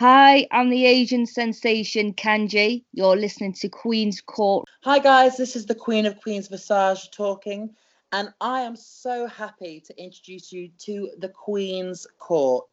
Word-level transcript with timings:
Hi, 0.00 0.48
I'm 0.50 0.70
the 0.70 0.86
Asian 0.86 1.24
sensation 1.24 2.14
Kanji. 2.14 2.82
You're 2.92 3.14
listening 3.14 3.52
to 3.52 3.68
Queen's 3.68 4.20
Court. 4.20 4.64
Hi, 4.82 4.98
guys, 4.98 5.36
this 5.36 5.54
is 5.54 5.66
the 5.66 5.74
Queen 5.76 6.04
of 6.04 6.20
Queens 6.20 6.48
Visage 6.48 7.12
talking, 7.12 7.70
and 8.10 8.34
I 8.40 8.62
am 8.62 8.74
so 8.74 9.28
happy 9.28 9.80
to 9.86 9.96
introduce 9.96 10.52
you 10.52 10.70
to 10.78 11.10
the 11.18 11.28
Queen's 11.28 12.08
Court. 12.18 12.66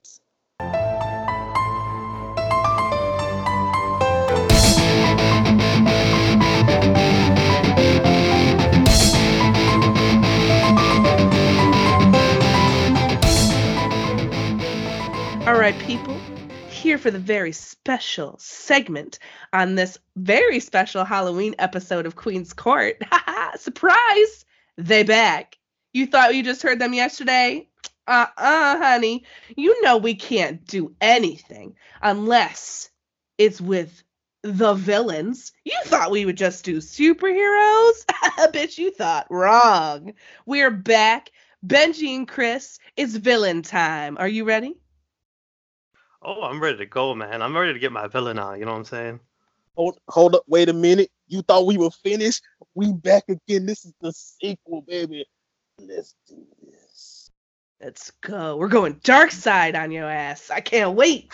All 15.45 15.59
right, 15.59 15.77
people, 15.81 16.19
here 16.81 16.97
for 16.97 17.11
the 17.11 17.19
very 17.19 17.51
special 17.51 18.35
segment 18.39 19.19
on 19.53 19.75
this 19.75 19.99
very 20.15 20.59
special 20.59 21.05
Halloween 21.05 21.53
episode 21.59 22.07
of 22.07 22.15
Queen's 22.15 22.53
Court. 22.53 23.01
Surprise! 23.57 24.45
They 24.77 25.03
back. 25.03 25.57
You 25.93 26.07
thought 26.07 26.33
you 26.33 26.41
just 26.41 26.63
heard 26.63 26.79
them 26.79 26.93
yesterday? 26.93 27.69
Uh-uh, 28.07 28.77
honey. 28.77 29.25
You 29.55 29.83
know 29.83 29.97
we 29.97 30.15
can't 30.15 30.65
do 30.65 30.95
anything 30.99 31.75
unless 32.01 32.89
it's 33.37 33.61
with 33.61 34.03
the 34.41 34.73
villains. 34.73 35.51
You 35.63 35.77
thought 35.85 36.09
we 36.09 36.25
would 36.25 36.37
just 36.37 36.65
do 36.65 36.77
superheroes? 36.77 38.05
Bitch, 38.53 38.79
you 38.79 38.89
thought 38.91 39.27
wrong. 39.29 40.13
We're 40.47 40.71
back. 40.71 41.31
Benji 41.65 42.15
and 42.15 42.27
Chris, 42.27 42.79
it's 42.97 43.15
villain 43.15 43.61
time. 43.61 44.17
Are 44.17 44.27
you 44.27 44.45
ready? 44.45 44.80
Oh, 46.21 46.43
I'm 46.43 46.61
ready 46.61 46.77
to 46.77 46.85
go, 46.85 47.15
man. 47.15 47.41
I'm 47.41 47.55
ready 47.55 47.73
to 47.73 47.79
get 47.79 47.91
my 47.91 48.07
villain 48.07 48.37
on. 48.37 48.59
You 48.59 48.65
know 48.65 48.71
what 48.71 48.77
I'm 48.77 48.85
saying? 48.85 49.19
Hold, 49.75 49.97
hold 50.09 50.35
up, 50.35 50.43
wait 50.47 50.69
a 50.69 50.73
minute. 50.73 51.09
You 51.27 51.41
thought 51.41 51.65
we 51.65 51.77
were 51.77 51.89
finished? 51.89 52.43
We 52.75 52.93
back 52.93 53.23
again. 53.27 53.65
This 53.65 53.85
is 53.85 53.93
the 54.01 54.11
sequel, 54.11 54.81
baby. 54.81 55.25
Let's 55.79 56.15
do 56.27 56.45
this. 56.63 57.31
Let's 57.81 58.11
go. 58.21 58.57
We're 58.57 58.67
going 58.67 58.99
dark 59.03 59.31
side 59.31 59.75
on 59.75 59.91
your 59.91 60.09
ass. 60.09 60.51
I 60.51 60.59
can't 60.59 60.93
wait. 60.93 61.31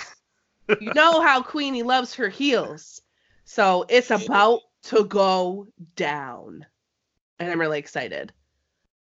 you 0.79 0.93
know 0.93 1.21
how 1.25 1.41
Queenie 1.41 1.83
loves 1.83 2.13
her 2.15 2.29
heels. 2.29 3.01
So 3.43 3.85
it's 3.89 4.11
about 4.11 4.61
to 4.83 5.03
go 5.03 5.67
down. 5.95 6.65
And 7.39 7.51
I'm 7.51 7.59
really 7.59 7.79
excited. 7.79 8.31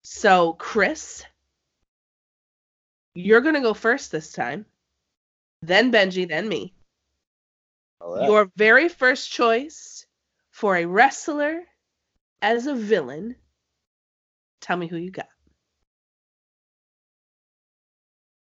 So, 0.03 0.53
Chris, 0.53 1.23
you're 3.13 3.41
going 3.41 3.55
to 3.55 3.61
go 3.61 3.73
first 3.73 4.11
this 4.11 4.31
time. 4.31 4.65
Then 5.61 5.91
Benji, 5.91 6.27
then 6.27 6.47
me. 6.47 6.73
Right. 8.01 8.27
Your 8.27 8.51
very 8.55 8.89
first 8.89 9.31
choice 9.31 10.05
for 10.51 10.75
a 10.75 10.85
wrestler 10.85 11.63
as 12.41 12.67
a 12.67 12.75
villain. 12.75 13.35
Tell 14.61 14.77
me 14.77 14.87
who 14.87 14.97
you 14.97 15.11
got. 15.11 15.27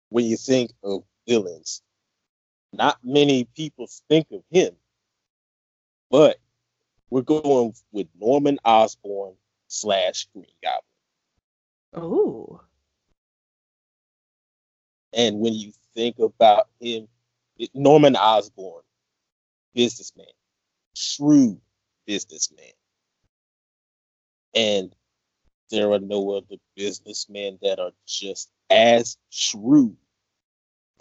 when 0.09 0.25
you 0.25 0.38
think 0.38 0.72
of 0.84 1.03
villains, 1.28 1.81
not 2.73 2.97
many 3.03 3.46
people 3.56 3.88
think 4.09 4.28
of 4.31 4.41
him, 4.50 4.75
but 6.09 6.38
we're 7.09 7.22
going 7.22 7.73
with 7.91 8.07
Norman 8.19 8.59
Osborn 8.66 9.35
slash 9.67 10.28
Green 10.34 10.46
Goblin. 10.63 10.84
Oh. 11.94 12.62
And 15.13 15.40
when 15.40 15.53
you 15.53 15.72
think 15.97 16.19
about 16.19 16.68
him, 16.80 17.08
Norman 17.74 18.16
Osborn, 18.16 18.84
businessman, 19.74 20.28
shrewd 20.96 21.59
businessman. 22.06 22.72
And 24.53 24.96
there 25.72 25.91
are 25.91 26.00
no 26.00 26.35
other 26.38 26.58
businessmen 26.75 27.58
that 27.63 27.80
are 27.80 27.91
just 28.06 28.52
as 28.69 29.18
shrewd, 29.31 29.97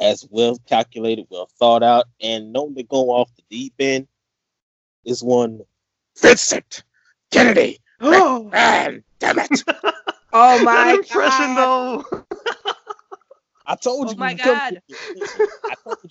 as 0.00 0.26
well 0.30 0.58
calculated, 0.66 1.26
well 1.28 1.50
thought 1.58 1.82
out, 1.82 2.06
and 2.22 2.52
known 2.54 2.74
to 2.76 2.82
go 2.82 3.10
off 3.10 3.30
the 3.36 3.42
deep 3.50 3.74
end 3.78 4.08
is 5.04 5.22
one 5.22 5.60
Vincent 6.18 6.84
Kennedy. 7.30 7.78
Oh, 8.00 8.44
Man, 8.44 9.04
damn 9.18 9.38
it! 9.38 9.62
oh 10.32 10.62
my 10.62 10.74
that 10.74 10.94
impression, 10.94 11.54
god. 11.54 12.04
though. 12.10 12.25
I 13.66 13.74
told 13.74 14.08
Oh 14.08 14.12
you. 14.12 14.16
my 14.16 14.32
we 14.32 14.38
God. 14.38 14.80
I 15.68 15.74
told 15.84 15.98
you. 16.02 16.10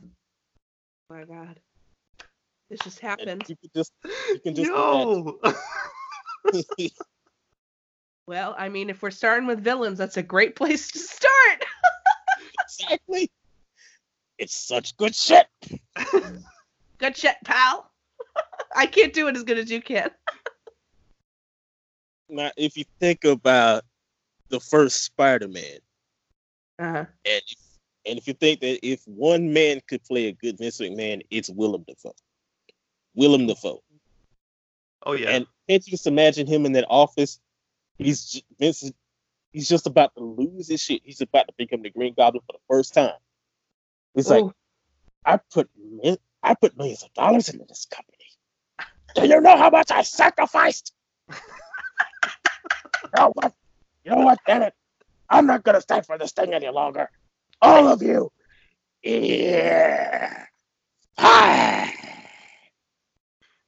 Oh 0.00 0.04
my 1.10 1.24
god. 1.24 1.60
This 2.70 2.80
just 2.80 3.00
happened. 3.00 3.48
You 3.48 3.56
can 3.56 3.70
just, 3.74 3.92
you 4.34 4.40
can 4.40 4.54
just 4.54 4.70
no. 4.70 5.38
Well, 8.26 8.54
I 8.58 8.68
mean, 8.68 8.90
if 8.90 9.00
we're 9.00 9.10
starting 9.10 9.46
with 9.46 9.64
villains, 9.64 9.96
that's 9.96 10.18
a 10.18 10.22
great 10.22 10.54
place 10.54 10.90
to 10.90 10.98
start. 10.98 11.64
exactly. 12.60 13.30
It's 14.36 14.54
such 14.54 14.94
good 14.98 15.14
shit. 15.14 15.46
Good 16.98 17.16
shit, 17.16 17.36
pal. 17.44 17.90
I 18.74 18.86
can't 18.86 19.12
do 19.12 19.28
it 19.28 19.36
as 19.36 19.44
good 19.44 19.56
as 19.56 19.70
you 19.70 19.80
can. 19.80 20.10
Now, 22.28 22.50
if 22.56 22.76
you 22.76 22.84
think 23.00 23.24
about 23.24 23.84
the 24.50 24.60
first 24.60 25.04
Spider-Man, 25.04 25.78
Uh-huh. 26.78 27.04
and 27.24 27.42
if, 27.46 27.58
and 28.06 28.18
if 28.18 28.26
you 28.26 28.34
think 28.34 28.60
that 28.60 28.86
if 28.86 29.02
one 29.06 29.52
man 29.52 29.80
could 29.88 30.02
play 30.04 30.26
a 30.26 30.32
good 30.32 30.58
Vince 30.58 30.80
McMahon, 30.80 31.22
it's 31.30 31.50
Willem 31.50 31.84
Dafoe. 31.86 32.14
Willem 33.14 33.46
Dafoe. 33.46 33.82
Oh 35.04 35.12
yeah. 35.12 35.30
And 35.30 35.46
can't 35.68 35.86
you 35.86 35.90
just 35.90 36.06
imagine 36.06 36.46
him 36.46 36.66
in 36.66 36.72
that 36.72 36.86
office? 36.88 37.40
He's 37.98 38.42
Vince. 38.58 38.90
He's 39.52 39.68
just 39.68 39.86
about 39.86 40.14
to 40.16 40.22
lose 40.22 40.68
his 40.68 40.82
shit. 40.82 41.02
He's 41.04 41.20
about 41.20 41.48
to 41.48 41.54
become 41.56 41.82
the 41.82 41.90
Green 41.90 42.14
Goblin 42.14 42.42
for 42.46 42.52
the 42.52 42.58
first 42.68 42.94
time. 42.94 43.12
It's 44.14 44.28
like 44.28 44.44
I 45.24 45.38
put 45.52 45.68
I 46.42 46.54
put 46.54 46.76
millions 46.76 47.02
of 47.02 47.12
dollars 47.14 47.48
into 47.48 47.64
this 47.66 47.86
company. 47.86 48.14
Do 49.14 49.26
you 49.26 49.40
know 49.40 49.56
how 49.56 49.70
much 49.70 49.90
I 49.90 50.02
sacrificed? 50.02 50.92
you 51.30 51.36
know 53.16 53.32
what? 53.34 53.54
You 54.08 54.16
know 54.16 54.24
what? 54.24 54.38
Damn 54.46 54.62
it! 54.62 54.72
I'm 55.28 55.44
not 55.44 55.64
gonna 55.64 55.82
stand 55.82 56.06
for 56.06 56.16
this 56.16 56.32
thing 56.32 56.54
any 56.54 56.70
longer. 56.70 57.10
All 57.60 57.88
of 57.88 58.00
you. 58.00 58.32
Yeah. 59.02 60.46
Hi. 61.18 61.92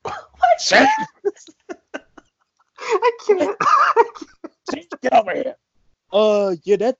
what? 0.02 0.14
Shane, 0.58 0.86
I 2.78 3.10
can't. 3.26 3.54
Shane, 4.72 4.86
get 5.02 5.12
over 5.12 5.34
here. 5.34 5.56
Uh, 6.10 6.56
yeah, 6.64 6.76
that. 6.76 6.96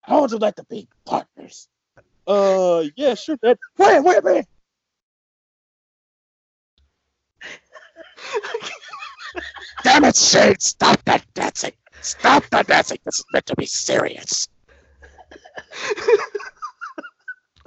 How 0.00 0.22
would 0.22 0.30
you 0.30 0.38
like 0.38 0.54
to 0.54 0.64
be 0.64 0.88
partners? 1.04 1.68
Uh, 2.26 2.84
yeah, 2.96 3.12
sure. 3.16 3.36
That. 3.42 3.58
Wait, 3.76 4.02
wait 4.02 4.16
a 4.16 4.22
minute. 4.22 4.46
Damn 9.84 10.04
it, 10.04 10.16
Shane! 10.16 10.58
Stop 10.58 11.04
that 11.04 11.22
dancing! 11.34 11.72
Stop 12.06 12.44
the 12.50 12.62
dancing! 12.62 12.98
This 13.04 13.18
is 13.18 13.24
meant 13.32 13.46
to 13.46 13.56
be 13.56 13.66
serious. 13.66 14.48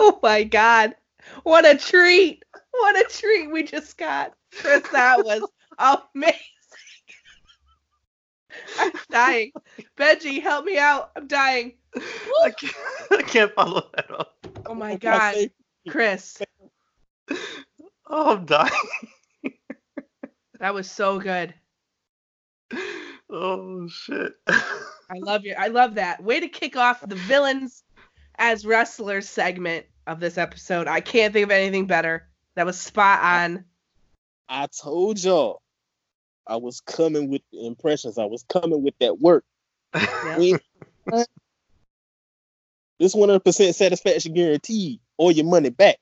Oh 0.02 0.18
my 0.24 0.46
god. 0.46 0.96
What 1.44 1.66
a 1.66 1.78
treat. 1.78 2.44
What 2.72 2.96
a 2.98 3.04
treat 3.10 3.52
we 3.52 3.64
just 3.64 3.98
got. 3.98 4.34
Chris, 4.58 4.82
that 4.94 5.26
was 5.26 5.44
amazing. 6.16 6.40
I'm 8.80 8.92
dying. 9.12 9.52
Benji, 9.98 10.42
help 10.42 10.64
me 10.64 10.78
out. 10.78 11.12
I'm 11.18 11.28
dying. 11.28 11.74
I 11.98 12.52
can't, 12.52 12.76
I 13.12 13.22
can't 13.24 13.54
follow 13.54 13.90
that 13.94 14.10
up. 14.10 14.48
Oh 14.66 14.74
my 14.74 14.96
god. 14.96 15.36
Chris, 15.90 16.38
Oh, 18.08 18.38
I'm 18.38 18.46
dying. 18.46 18.72
that 20.62 20.74
was 20.74 20.90
so 20.90 21.20
good. 21.20 21.54
Oh 23.30 23.88
shit. 23.88 24.34
I 24.48 25.20
love 25.20 25.46
you. 25.46 25.56
I 25.58 25.68
love 25.68 25.96
that. 25.96 26.24
Way 26.24 26.40
to 26.40 26.48
kick 26.48 26.76
off 26.76 27.08
the 27.08 27.16
villains 27.16 27.84
as 28.38 28.66
wrestlers 28.66 29.30
segment 29.30 29.86
of 30.08 30.20
this 30.20 30.38
episode. 30.38 30.88
I 30.88 31.02
can't 31.02 31.34
think 31.34 31.44
of 31.46 31.52
anything 31.52 31.86
better. 31.86 32.28
That 32.56 32.66
was 32.66 32.80
spot 32.80 33.22
on. 33.22 33.66
I 34.48 34.68
told 34.68 35.24
y'all 35.24 35.62
I 36.48 36.56
was 36.56 36.82
coming 36.82 37.30
with 37.30 37.44
the 37.52 37.68
impressions. 37.68 38.18
I 38.18 38.26
was 38.26 38.44
coming 38.50 38.82
with 38.82 38.96
that 39.00 39.20
work. 39.20 39.46
We- 40.38 40.58
this 43.00 43.16
100% 43.16 43.74
satisfaction 43.76 44.34
guarantee 44.34 45.00
or 45.18 45.32
your 45.32 45.46
money 45.46 45.70
back. 45.70 45.98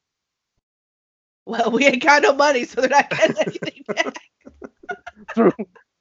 Well, 1.45 1.71
we 1.71 1.85
ain't 1.85 2.01
got 2.01 2.23
no 2.23 2.33
money, 2.33 2.65
so 2.65 2.81
they're 2.81 2.89
not 2.89 3.09
getting 3.09 3.37
anything 3.37 3.83
back. 3.87 4.17
Through, 5.35 5.51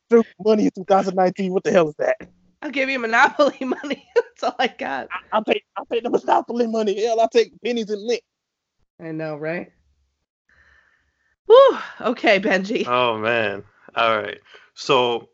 through 0.08 0.25
money 0.44 0.64
in 0.64 0.70
2019. 0.70 1.53
What 1.53 1.64
the 1.64 1.73
hell 1.73 1.88
is 1.88 1.94
that? 1.97 2.17
I'll 2.62 2.70
give 2.70 2.88
you 2.88 2.99
Monopoly 2.99 3.58
money. 3.61 4.08
That's 4.14 4.43
all 4.43 4.56
I 4.58 4.69
got. 4.69 5.08
I'll 5.32 5.44
pay 5.44 5.62
I'll 5.76 5.87
take 5.87 6.03
the 6.03 6.11
monopoly 6.11 6.67
money. 6.67 7.05
Hell, 7.05 7.20
I'll 7.20 7.29
take 7.29 7.53
pennies 7.62 7.91
and 7.91 8.03
lint. 8.03 8.23
I 9.00 9.12
know, 9.12 9.37
right? 9.37 9.70
Whew. 11.47 11.79
Okay, 12.00 12.41
Benji. 12.41 12.85
Oh 12.87 13.19
man. 13.19 13.62
All 13.94 14.17
right. 14.19 14.41
So 14.75 15.29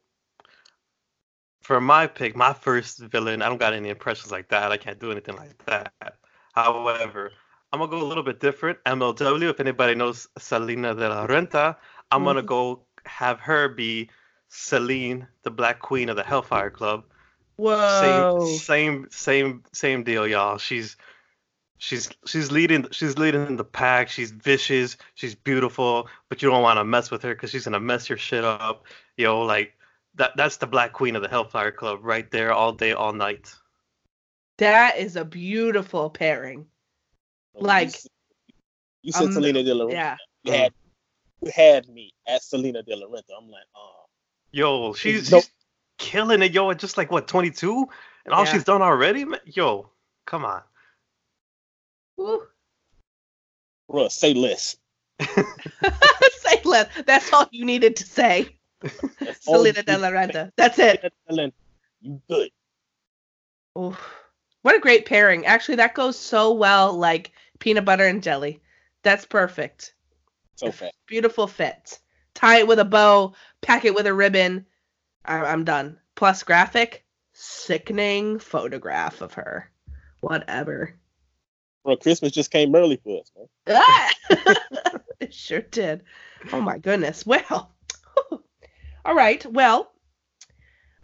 for 1.62 1.80
my 1.80 2.06
pick, 2.06 2.34
my 2.36 2.52
first 2.52 2.98
villain, 2.98 3.40
I 3.40 3.48
don't 3.48 3.58
got 3.58 3.72
any 3.72 3.88
impressions 3.88 4.32
like 4.32 4.48
that. 4.48 4.72
I 4.72 4.76
can't 4.76 4.98
do 4.98 5.10
anything 5.12 5.36
like 5.36 5.56
that. 5.66 5.92
However, 6.54 7.30
I'm 7.72 7.78
gonna 7.78 7.90
go 7.90 8.02
a 8.02 8.04
little 8.04 8.24
bit 8.24 8.40
different. 8.40 8.78
MLW. 8.84 9.48
If 9.48 9.60
anybody 9.60 9.94
knows 9.94 10.28
Salina 10.38 10.94
de 10.94 11.08
la 11.08 11.26
Renta, 11.26 11.76
I'm 12.10 12.24
gonna 12.24 12.42
Mhm. 12.42 12.46
go 12.46 12.86
have 13.06 13.40
her 13.40 13.68
be 13.68 14.10
Selene, 14.54 15.26
the 15.44 15.50
Black 15.50 15.80
Queen 15.80 16.10
of 16.10 16.16
the 16.16 16.22
Hellfire 16.22 16.70
Club. 16.70 17.04
Whoa. 17.56 18.38
Same, 18.38 18.58
same, 18.58 19.08
same, 19.10 19.62
same 19.72 20.04
deal, 20.04 20.26
y'all. 20.26 20.58
She's 20.58 20.96
she's 21.78 22.10
she's 22.26 22.52
leading 22.52 22.86
she's 22.90 23.16
leading 23.16 23.56
the 23.56 23.64
pack. 23.64 24.10
She's 24.10 24.30
vicious. 24.30 24.98
She's 25.14 25.34
beautiful, 25.34 26.06
but 26.28 26.42
you 26.42 26.50
don't 26.50 26.62
want 26.62 26.78
to 26.78 26.84
mess 26.84 27.10
with 27.10 27.22
her 27.22 27.34
because 27.34 27.50
she's 27.50 27.64
gonna 27.64 27.80
mess 27.80 28.10
your 28.10 28.18
shit 28.18 28.44
up. 28.44 28.84
Yo, 29.16 29.40
like 29.40 29.72
that. 30.16 30.32
That's 30.36 30.58
the 30.58 30.66
Black 30.66 30.92
Queen 30.92 31.16
of 31.16 31.22
the 31.22 31.28
Hellfire 31.28 31.72
Club 31.72 32.00
right 32.02 32.30
there, 32.30 32.52
all 32.52 32.72
day, 32.72 32.92
all 32.92 33.14
night. 33.14 33.54
That 34.58 34.98
is 34.98 35.16
a 35.16 35.24
beautiful 35.24 36.10
pairing. 36.10 36.66
Like, 37.54 37.86
you 37.86 37.90
said, 37.90 38.10
you 39.02 39.12
said 39.12 39.24
um, 39.24 39.32
Salina 39.32 39.62
de 39.62 39.74
la 39.74 39.86
Renta. 39.86 39.92
Yeah. 39.94 40.16
You 40.44 40.52
had 40.52 40.72
you 41.40 41.52
had 41.54 41.88
me 41.88 42.12
at 42.28 42.42
Salina 42.42 42.82
de 42.82 42.94
la 42.94 43.06
Renta. 43.06 43.32
I'm 43.38 43.48
like, 43.48 43.64
oh, 43.74 44.01
Yo, 44.52 44.92
she's, 44.92 45.30
Nope. 45.30 45.42
she's 45.44 45.50
killing 45.98 46.42
it, 46.42 46.52
yo. 46.52 46.70
At 46.70 46.78
just 46.78 46.96
like 46.98 47.10
what 47.10 47.26
22, 47.26 47.88
and 48.26 48.34
all 48.34 48.44
Yeah. 48.44 48.52
she's 48.52 48.64
done 48.64 48.82
already. 48.82 49.24
Yo, 49.46 49.88
come 50.26 50.44
on. 50.44 50.62
Woo. 52.16 52.46
bro, 53.88 54.08
say 54.08 54.34
less. 54.34 54.76
say 55.20 56.60
less. 56.64 56.88
That's 57.06 57.32
all 57.32 57.48
you 57.50 57.64
needed 57.64 57.96
to 57.96 58.04
say. 58.04 58.56
That's 58.80 59.00
all 59.48 59.56
Salina 59.56 59.78
you 59.78 59.82
de 59.84 59.98
la 59.98 60.08
Renta. 60.10 60.52
That's 60.56 60.78
it. 60.78 61.12
You 62.02 62.20
good? 62.28 62.50
Oof. 63.78 64.14
What 64.62 64.74
a 64.76 64.80
great 64.80 65.06
pairing. 65.06 65.46
Actually, 65.46 65.76
that 65.76 65.94
goes 65.94 66.18
so 66.18 66.52
well 66.52 66.92
like 66.92 67.32
peanut 67.58 67.84
butter 67.84 68.06
and 68.06 68.22
jelly. 68.22 68.60
That's 69.02 69.24
perfect. 69.24 69.94
So 70.56 70.70
fast. 70.70 70.94
Beautiful 71.06 71.46
fit. 71.46 71.98
Tie 72.34 72.58
it 72.58 72.66
with 72.66 72.78
a 72.78 72.84
bow, 72.84 73.34
pack 73.60 73.84
it 73.84 73.94
with 73.94 74.06
a 74.06 74.14
ribbon. 74.14 74.66
I- 75.24 75.44
I'm 75.44 75.64
done. 75.64 75.98
Plus 76.14 76.42
graphic, 76.42 77.04
sickening 77.32 78.38
photograph 78.38 79.20
of 79.20 79.34
her. 79.34 79.70
Whatever. 80.20 80.94
Bro, 81.84 81.96
Christmas 81.96 82.32
just 82.32 82.50
came 82.50 82.74
early 82.74 83.00
for 83.02 83.20
us, 83.20 83.30
man. 83.36 83.48
Ah! 83.68 84.96
it 85.20 85.34
sure 85.34 85.62
did. 85.62 86.04
Oh 86.52 86.60
my 86.60 86.78
goodness. 86.78 87.26
Well, 87.26 87.74
all 89.04 89.14
right. 89.14 89.44
Well, 89.46 89.90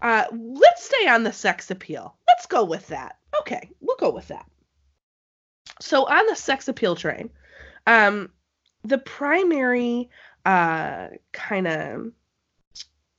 uh, 0.00 0.24
let's 0.32 0.84
stay 0.84 1.08
on 1.08 1.24
the 1.24 1.32
sex 1.32 1.70
appeal. 1.70 2.16
Let's 2.28 2.46
go 2.46 2.64
with 2.64 2.86
that. 2.88 3.18
Okay, 3.40 3.70
we'll 3.80 3.96
go 3.96 4.10
with 4.10 4.28
that. 4.28 4.46
So 5.80 6.04
on 6.04 6.26
the 6.26 6.36
sex 6.36 6.68
appeal 6.68 6.94
train, 6.96 7.30
um, 7.86 8.30
the 8.84 8.98
primary 8.98 10.10
uh 10.48 11.08
kind 11.32 11.66
of 11.66 12.12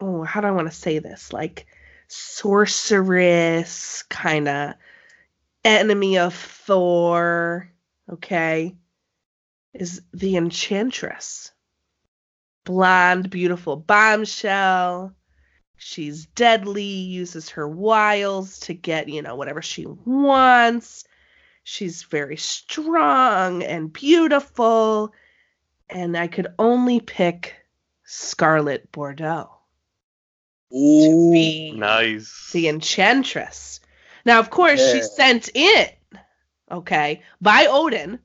oh, 0.02 0.24
how 0.24 0.42
do 0.42 0.48
I 0.48 0.52
want 0.52 0.68
to 0.68 0.76
say 0.76 1.00
this? 1.00 1.32
Like 1.32 1.68
sorceress 2.08 4.04
kind 4.10 4.48
of 4.48 4.74
enemy 5.64 6.18
of 6.18 6.34
Thor, 6.34 7.72
okay, 8.12 8.76
is 9.74 10.02
the 10.14 10.38
Enchantress. 10.38 11.52
Blonde, 12.66 13.30
beautiful 13.30 13.76
bombshell. 13.76 15.14
She's 15.78 16.26
deadly, 16.26 16.84
uses 16.84 17.52
her 17.52 17.68
wiles 17.68 18.60
to 18.62 18.74
get, 18.74 19.08
you 19.08 19.22
know, 19.22 19.36
whatever 19.36 19.62
she 19.62 19.86
wants. 19.86 21.06
She's 21.64 22.04
very 22.04 22.38
strong 22.38 23.64
and 23.64 23.94
beautiful. 23.94 25.14
And 25.90 26.16
I 26.18 26.28
could 26.28 26.48
only 26.60 27.00
pick 27.00 27.56
Scarlett 28.04 28.92
Bordeaux 28.92 29.50
Ooh, 30.74 31.32
be 31.32 31.72
Nice. 31.72 32.50
the 32.54 32.68
Enchantress. 32.68 33.80
Now, 34.26 34.40
of 34.40 34.50
course, 34.50 34.80
Yeah. 34.80 34.94
she's 34.94 35.12
sent 35.16 35.50
in, 35.56 35.88
okay, 36.72 37.24
by 37.42 37.66
Odin 37.68 38.20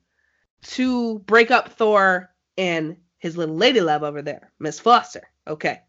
to 0.63 1.19
break 1.21 1.51
up 1.51 1.71
Thor 1.73 2.31
and 2.59 2.97
his 3.19 3.37
little 3.37 3.57
lady 3.57 3.81
love 3.81 4.03
over 4.03 4.21
there, 4.21 4.53
Miss 4.59 4.79
Foster. 4.81 5.29
Okay. 5.47 5.81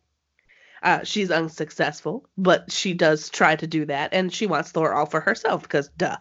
Uh, 0.82 1.03
she's 1.03 1.32
unsuccessful, 1.32 2.29
but 2.38 2.72
she 2.72 2.94
does 2.94 3.29
try 3.29 3.55
to 3.55 3.67
do 3.67 3.86
that, 3.86 4.13
and 4.13 4.32
she 4.32 4.46
wants 4.46 4.72
Thor 4.72 4.94
all 4.94 5.05
for 5.08 5.20
herself 5.20 5.63
because, 5.63 5.89
duh. 5.98 6.17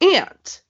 And 0.00 0.60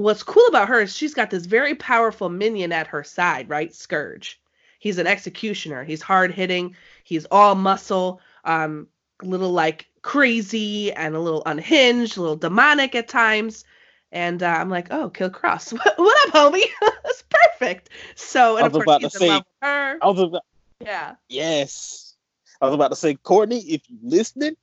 what's 0.00 0.22
cool 0.22 0.46
about 0.48 0.68
her 0.68 0.80
is 0.80 0.96
she's 0.96 1.14
got 1.14 1.30
this 1.30 1.46
very 1.46 1.74
powerful 1.74 2.28
minion 2.28 2.72
at 2.72 2.86
her 2.88 3.04
side, 3.04 3.48
right? 3.48 3.74
Scourge. 3.74 4.40
He's 4.78 4.98
an 4.98 5.06
executioner. 5.06 5.84
He's 5.84 6.02
hard 6.02 6.32
hitting. 6.32 6.74
He's 7.04 7.26
all 7.26 7.54
muscle. 7.54 8.20
Um, 8.44 8.88
a 9.22 9.26
little 9.26 9.52
like 9.52 9.88
crazy 10.02 10.92
and 10.92 11.14
a 11.14 11.20
little 11.20 11.42
unhinged, 11.44 12.16
a 12.16 12.20
little 12.22 12.36
demonic 12.36 12.94
at 12.94 13.08
times. 13.08 13.64
And 14.12 14.42
uh, 14.42 14.46
I'm 14.46 14.70
like, 14.70 14.88
oh, 14.90 15.10
Kill 15.10 15.30
Cross. 15.30 15.72
What, 15.72 15.98
what 15.98 16.28
up, 16.28 16.34
homie? 16.34 16.64
That's 17.04 17.22
perfect. 17.28 17.90
So, 18.14 18.56
and 18.56 18.66
of 18.66 18.72
course, 18.72 18.84
about 18.84 19.02
he's 19.02 19.14
in 19.14 19.20
say- 19.20 19.28
love 19.28 19.44
with 19.44 19.68
her. 19.68 19.98
I 20.02 20.06
was 20.08 20.20
about, 20.20 20.42
Yeah. 20.80 21.14
yes. 21.28 22.16
I 22.60 22.66
was 22.66 22.74
about 22.74 22.88
to 22.88 22.96
say, 22.96 23.14
Courtney, 23.14 23.60
if 23.60 23.82
you 23.88 23.98
listening, 24.02 24.56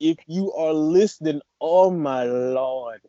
if 0.00 0.18
you 0.26 0.52
are 0.52 0.72
listening, 0.72 1.40
oh 1.60 1.90
my 1.90 2.24
lord. 2.24 3.00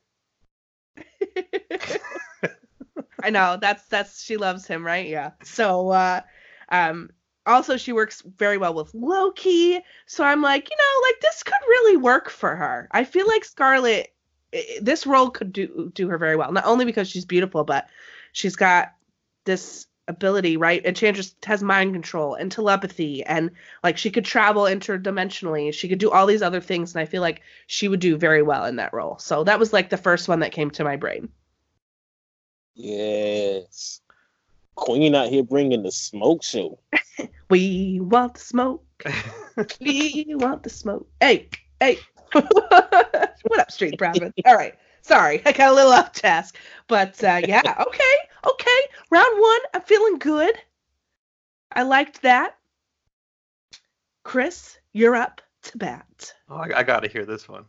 I 3.24 3.30
know 3.30 3.58
that's 3.62 3.86
that's 3.88 4.24
she 4.24 4.38
loves 4.38 4.66
him, 4.66 4.86
right? 4.86 5.08
Yeah. 5.08 5.32
So 5.44 5.90
uh 5.90 6.22
um 6.70 7.12
also 7.46 7.78
she 7.78 7.92
works 7.92 8.24
very 8.38 8.58
well 8.58 8.74
with 8.74 8.94
Loki. 8.94 9.80
So 10.06 10.24
I'm 10.24 10.42
like, 10.42 10.70
you 10.70 10.78
know, 10.78 11.08
like 11.08 11.22
this 11.22 11.44
could 11.44 11.54
really 11.68 11.98
work 11.98 12.30
for 12.30 12.56
her. 12.56 12.88
I 12.92 13.04
feel 13.04 13.28
like 13.28 13.46
Scarlett 13.46 14.14
this 14.82 15.08
role 15.08 15.30
could 15.30 15.54
do 15.54 15.92
do 15.94 16.10
her 16.10 16.18
very 16.18 16.36
well. 16.36 16.52
Not 16.52 16.66
only 16.66 16.86
because 16.86 17.10
she's 17.10 17.26
beautiful, 17.26 17.64
but 17.64 17.88
she's 18.34 18.56
got 18.56 18.94
this 19.46 19.88
ability, 20.12 20.58
right? 20.58 20.86
Enchantress 20.86 21.34
has 21.44 21.64
mind 21.64 21.94
control 21.94 22.36
and 22.36 22.52
telepathy 22.52 23.24
and 23.24 23.50
like 23.84 23.98
she 23.98 24.12
could 24.12 24.26
travel 24.26 24.64
interdimensionally. 24.64 25.74
She 25.74 25.88
could 25.90 26.00
do 26.00 26.12
all 26.12 26.28
these 26.28 26.44
other 26.44 26.62
things 26.62 26.94
and 26.94 27.02
I 27.02 27.06
feel 27.06 27.22
like 27.22 27.42
she 27.68 27.88
would 27.88 28.00
do 28.00 28.18
very 28.18 28.44
well 28.44 28.66
in 28.66 28.76
that 28.76 28.94
role. 28.94 29.18
So 29.18 29.44
that 29.46 29.60
was 29.60 29.74
like 29.74 29.90
the 29.90 29.98
first 29.98 30.28
one 30.28 30.42
that 30.42 30.52
came 30.52 30.70
to 30.72 30.84
my 30.84 30.96
brain. 30.96 31.30
Yes. 32.76 34.02
Queen 34.76 35.16
out 35.16 35.30
here 35.30 35.44
bringing 35.44 35.84
the 35.84 35.92
smoke 35.92 36.44
show. 36.44 36.80
We 37.50 38.00
want 38.00 38.36
the 38.36 38.40
smoke. 38.40 38.86
we 39.82 40.26
want 40.30 40.64
the 40.64 40.70
smoke. 40.70 41.06
Hey, 41.20 41.50
hey. 41.82 42.00
what 42.32 43.60
up, 43.60 43.70
Street 43.70 43.98
Profits? 43.98 44.34
All 44.46 44.56
right. 44.56 44.74
Sorry, 45.02 45.42
I 45.46 45.52
got 45.52 45.72
a 45.72 45.76
little 45.76 45.92
off 45.92 46.14
task. 46.14 46.56
But 46.88 47.22
uh, 47.24 47.42
yeah, 47.46 47.62
okay, 47.88 48.16
okay. 48.48 48.82
Round 49.10 49.40
one, 49.40 49.60
I'm 49.74 49.82
feeling 49.82 50.20
good. 50.20 50.56
I 51.72 51.84
liked 51.84 52.22
that. 52.24 52.56
Chris, 54.24 54.78
you're 54.94 55.16
up 55.16 55.42
to 55.64 55.78
bat. 55.78 56.34
Oh, 56.50 56.58
I, 56.58 56.80
I 56.80 56.84
gotta 56.84 57.08
hear 57.08 57.26
this 57.26 57.48
one. 57.48 57.66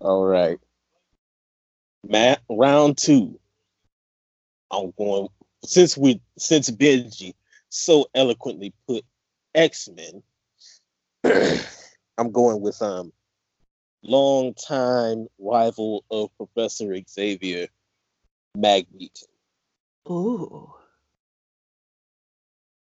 All 0.00 0.24
right. 0.24 0.58
Matt, 2.06 2.40
round 2.48 2.96
two. 2.98 3.38
I'm 4.70 4.92
going 4.96 5.28
since 5.64 5.96
we 5.96 6.20
since 6.38 6.70
Benji 6.70 7.34
so 7.68 8.06
eloquently 8.14 8.72
put 8.86 9.04
X-Men. 9.54 10.22
I'm 12.18 12.32
going 12.32 12.60
with 12.60 12.80
um 12.82 13.12
longtime 14.02 15.26
rival 15.38 16.04
of 16.10 16.30
Professor 16.36 16.96
Xavier, 17.08 17.68
Magneto. 18.56 19.26
Ooh. 20.08 20.72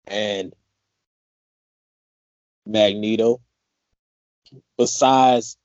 And 0.07 0.53
Magneto, 2.65 3.41
besides 4.77 5.57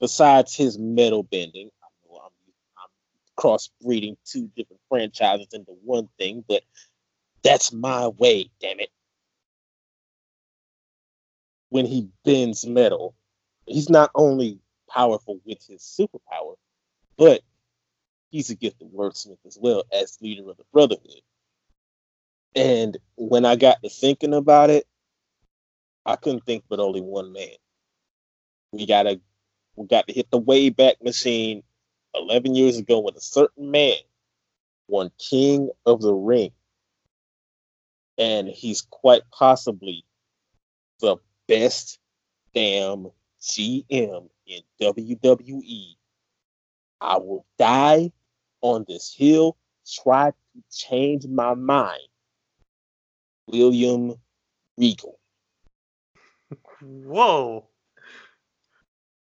besides 0.00 0.54
his 0.54 0.78
metal 0.78 1.22
bending, 1.22 1.70
I 1.82 1.86
know 2.08 2.20
I'm, 2.24 2.32
I'm 2.78 2.90
crossbreeding 3.38 4.16
two 4.24 4.50
different 4.56 4.80
franchises 4.88 5.48
into 5.52 5.72
one 5.84 6.08
thing, 6.18 6.44
but 6.48 6.62
that's 7.42 7.72
my 7.72 8.08
way, 8.08 8.50
damn 8.60 8.80
it. 8.80 8.90
When 11.70 11.86
he 11.86 12.08
bends 12.24 12.66
metal, 12.66 13.14
he's 13.66 13.88
not 13.88 14.10
only 14.14 14.58
powerful 14.88 15.40
with 15.44 15.64
his 15.66 15.82
superpower, 15.82 16.56
but 17.16 17.42
he's 18.32 18.50
a 18.50 18.56
gifted 18.56 18.90
wordsmith 18.92 19.38
as 19.46 19.58
well 19.60 19.84
as 19.92 20.18
leader 20.20 20.50
of 20.50 20.56
the 20.56 20.64
Brotherhood. 20.72 21.20
And 22.56 22.96
when 23.14 23.44
I 23.44 23.56
got 23.56 23.82
to 23.82 23.90
thinking 23.90 24.34
about 24.34 24.70
it, 24.70 24.86
I 26.04 26.16
couldn't 26.16 26.44
think 26.44 26.64
but 26.68 26.80
only 26.80 27.00
one 27.00 27.32
man. 27.32 27.54
We 28.72 28.86
gotta 28.86 29.20
we 29.76 29.86
got 29.86 30.08
to 30.08 30.12
hit 30.12 30.30
the 30.30 30.40
Wayback 30.40 31.02
Machine 31.02 31.62
11 32.14 32.54
years 32.54 32.78
ago 32.78 33.00
when 33.00 33.14
a 33.14 33.20
certain 33.20 33.70
man 33.70 33.96
won 34.88 35.12
King 35.18 35.70
of 35.86 36.00
the 36.00 36.12
Ring. 36.12 36.50
And 38.18 38.48
he's 38.48 38.82
quite 38.82 39.22
possibly 39.30 40.04
the 41.00 41.16
best 41.48 41.98
damn 42.54 43.08
GM 43.40 44.28
in 44.46 44.60
WWE. 44.80 45.94
I 47.00 47.16
will 47.16 47.44
die 47.58 48.12
on 48.62 48.84
this 48.88 49.14
hill, 49.14 49.56
try 50.02 50.30
to 50.30 50.36
change 50.70 51.26
my 51.26 51.54
mind. 51.54 52.00
William 53.48 54.14
Regal. 54.78 55.18
Whoa. 56.80 57.68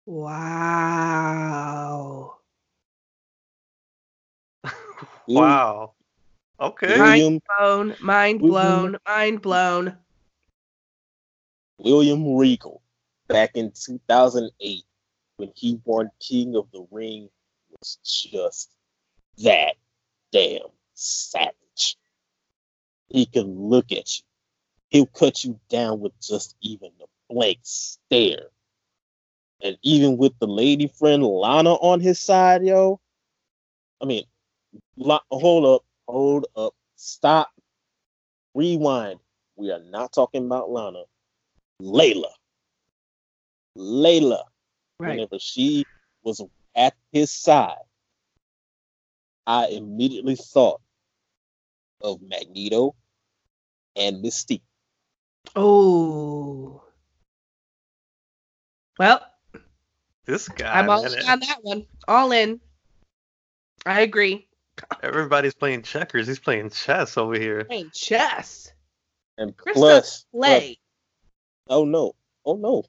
Wow. 0.07 1.14
Wow. 5.26 5.93
Okay. 6.61 6.99
William, 6.99 7.33
Mind 7.35 7.43
blown. 7.59 7.95
Mind 8.00 8.41
blown. 8.41 8.97
Mind 9.07 9.43
blown. 9.43 9.97
William 11.79 12.37
Regal 12.37 12.83
back 13.29 13.50
in 13.55 13.73
2008 13.73 14.85
when 15.37 15.53
he 15.55 15.81
won 15.85 16.11
King 16.21 16.55
of 16.57 16.71
the 16.73 16.87
Ring 16.91 17.29
was 17.71 17.99
just 18.05 18.71
that 19.38 19.75
damn 20.33 20.61
savage. 20.95 21.97
He 23.09 23.26
can 23.26 23.59
look 23.59 23.93
at 23.93 24.19
you. 24.19 24.25
He'll 24.88 25.07
cut 25.07 25.45
you 25.45 25.59
down 25.69 26.00
with 26.00 26.12
just 26.21 26.57
even 26.61 26.91
a 27.00 27.33
blank 27.33 27.59
stare. 27.62 28.49
And 29.62 29.79
even 29.83 30.17
with 30.17 30.33
the 30.41 30.47
lady 30.47 30.87
friend 30.87 31.23
Lana 31.23 31.75
on 31.75 32.00
his 32.00 32.21
side, 32.21 32.64
yo. 32.64 33.00
I 34.00 34.05
mean, 34.05 34.25
hold 34.99 35.64
up, 35.64 35.85
hold 36.07 36.47
up, 36.57 36.75
stop, 36.97 37.50
rewind. 38.55 39.21
We 39.57 39.71
are 39.71 39.83
not 39.91 40.12
talking 40.12 40.45
about 40.45 40.71
Lana. 40.71 41.05
Layla. 41.81 42.31
Layla. 43.76 44.43
Right. 44.99 45.11
Whenever 45.11 45.38
she 45.38 45.87
was 46.23 46.43
at 46.76 46.95
his 47.12 47.31
side, 47.31 47.84
I 49.47 49.67
immediately 49.69 50.37
thought 50.37 50.81
of 52.01 52.21
Magneto 52.23 52.95
and 53.97 54.25
Mystique. 54.25 54.63
Oh. 55.55 56.83
Well, 58.99 59.21
This 60.25 60.49
guy. 60.49 60.79
I'm 60.79 60.89
all 60.89 61.03
man, 61.03 61.13
in 61.19 61.29
on 61.29 61.41
that 61.41 61.59
one. 61.63 61.87
All 62.09 62.33
in. 62.33 62.61
I 63.85 64.01
agree. 64.01 64.49
Everybody's 65.03 65.55
playing 65.55 65.83
checkers. 65.83 66.27
He's 66.27 66.39
playing 66.39 66.71
chess 66.71 67.17
over 67.17 67.39
here. 67.39 67.65
Playing 67.65 67.91
chess. 67.93 68.73
And 69.37 69.57
Chris 69.57 69.77
plus, 69.77 70.27
play. 70.33 70.79
plus- 71.67 71.79
oh 71.79 71.85
no, 71.85 72.15
oh 72.45 72.57
no, 72.57 72.85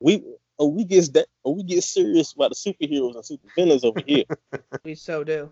we 0.00 0.22
oh 0.58 0.68
we 0.68 0.84
get 0.84 1.12
that 1.14 1.26
oh 1.44 1.52
we 1.52 1.62
get 1.62 1.82
serious 1.82 2.32
about 2.32 2.50
the 2.50 2.54
superheroes 2.54 3.14
and 3.14 3.24
supervillains 3.24 3.84
over 3.84 4.00
here. 4.06 4.24
We 4.84 4.94
so 4.94 5.24
do. 5.24 5.50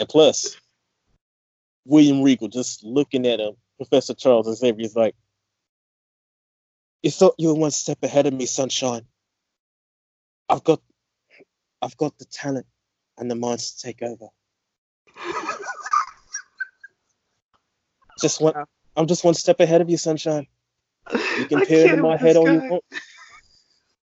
And 0.00 0.08
plus, 0.08 0.56
William 1.84 2.22
Regal 2.22 2.48
just 2.48 2.82
looking 2.82 3.26
at 3.26 3.38
him, 3.38 3.54
Professor 3.76 4.14
Charles 4.14 4.52
Xavier 4.58 4.84
is 4.84 4.96
like, 4.96 5.14
"You 7.02 7.10
thought 7.10 7.34
you 7.36 7.48
were 7.48 7.54
one 7.54 7.70
step 7.70 8.02
ahead 8.02 8.26
of 8.26 8.32
me, 8.32 8.46
sunshine. 8.46 9.06
I've 10.48 10.64
got, 10.64 10.80
I've 11.82 11.96
got 11.98 12.16
the 12.18 12.24
talent 12.24 12.66
and 13.18 13.30
the 13.30 13.34
minds 13.34 13.74
to 13.74 13.86
take 13.86 14.02
over. 14.02 14.28
Just 18.18 18.40
one, 18.40 18.54
I'm 18.96 19.06
just 19.06 19.22
one 19.22 19.34
step 19.34 19.60
ahead 19.60 19.82
of 19.82 19.90
you, 19.90 19.98
sunshine. 19.98 20.46
You 21.38 21.44
can 21.46 21.60
peer 21.60 21.84
into 21.84 22.02
my 22.02 22.16
head 22.16 22.36
all 22.36 22.48
you 22.48 22.62
want. 22.70 22.84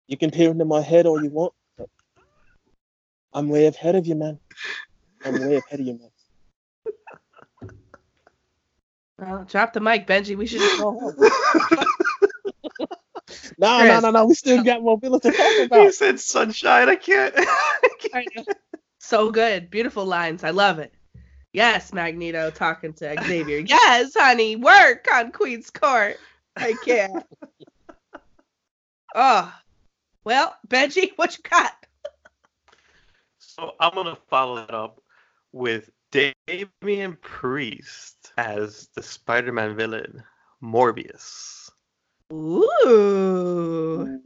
You 0.08 0.18
can 0.18 0.32
peer 0.32 0.50
into 0.50 0.65
my 0.65 0.82
head 0.82 1.06
all 1.06 1.22
you 1.22 1.30
want. 1.30 1.54
I'm 3.34 3.50
way 3.50 3.68
ahead 3.68 3.96
of 3.96 4.08
you, 4.08 4.15
man. 4.15 4.39
I'm 5.25 5.39
way 5.39 5.55
ahead 5.58 5.79
of 5.79 5.86
you, 5.86 5.94
man. 6.00 6.10
Well, 9.17 9.46
drop 9.46 9.72
the 9.72 9.79
mic, 9.79 10.08
Benji. 10.08 10.36
We 10.36 10.46
should 10.46 10.60
just 10.60 10.75
go 10.75 10.91
home. 10.91 11.15
No, 13.58 13.79
Chris. 13.79 13.89
no, 13.89 14.00
no, 14.01 14.12
no. 14.12 14.25
We 14.25 14.34
still 14.36 14.62
got 14.62 14.82
more 14.82 15.00
Billy 15.00 15.20
to 15.22 15.32
talk 15.32 15.51
He 15.53 15.63
about. 15.63 15.94
said 15.94 16.20
sunshine. 16.20 16.89
I 16.89 16.96
can't. 16.96 17.34
I 18.13 18.25
know. 18.36 18.44
so 19.00 19.32
good. 19.32 19.70
Beautiful 19.70 20.05
lines. 20.05 20.44
I 20.44 20.50
love 20.50 20.79
it. 20.79 20.94
Yes, 21.53 21.94
Magneto 21.94 22.51
talking 22.51 22.91
to 22.96 23.15
Xavier. 23.24 23.60
Yes, 23.67 24.13
honey. 24.17 24.58
Work 24.58 25.08
on 25.13 25.32
Queen's 25.32 25.70
Court. 25.70 26.17
I 26.58 26.74
can't. 26.84 27.24
oh. 29.15 29.53
Well, 30.25 30.53
Benji, 30.67 31.12
what 31.15 31.38
you 31.38 31.44
got? 31.50 31.72
So 33.38 33.75
I'm 33.79 33.94
gonna 33.94 34.17
follow 34.29 34.58
that 34.58 34.74
up 34.74 35.00
with 35.56 35.90
Damian 36.12 37.18
Priest 37.22 38.34
as 38.38 38.90
the 38.94 39.02
Spider-Man 39.02 39.78
villain, 39.78 40.22
Morbius. 40.62 41.70
Ooh. 42.34 44.20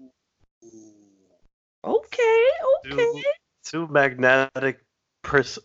Okay, 1.85 2.49
okay. 2.83 2.89
Two, 2.89 3.21
two 3.63 3.87
magnetic, 3.87 4.83
pers- 5.21 5.59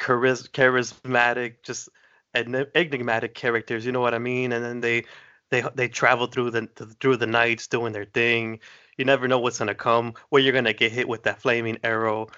charis- 0.00 0.48
charismatic, 0.48 1.56
just 1.62 1.90
enigmatic 2.34 3.34
characters. 3.34 3.84
You 3.84 3.92
know 3.92 4.00
what 4.00 4.14
I 4.14 4.18
mean? 4.18 4.52
And 4.52 4.64
then 4.64 4.80
they 4.80 5.04
they 5.50 5.62
they 5.74 5.88
travel 5.88 6.28
through 6.28 6.50
the 6.50 6.66
through 6.98 7.18
the 7.18 7.26
nights 7.26 7.66
doing 7.66 7.92
their 7.92 8.06
thing. 8.06 8.60
You 8.96 9.04
never 9.04 9.28
know 9.28 9.38
what's 9.38 9.58
gonna 9.58 9.74
come. 9.74 10.14
Where 10.30 10.40
you're 10.40 10.54
gonna 10.54 10.72
get 10.72 10.92
hit 10.92 11.08
with 11.08 11.24
that 11.24 11.42
flaming 11.42 11.78
arrow. 11.84 12.28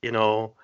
You 0.00 0.12
know, 0.12 0.54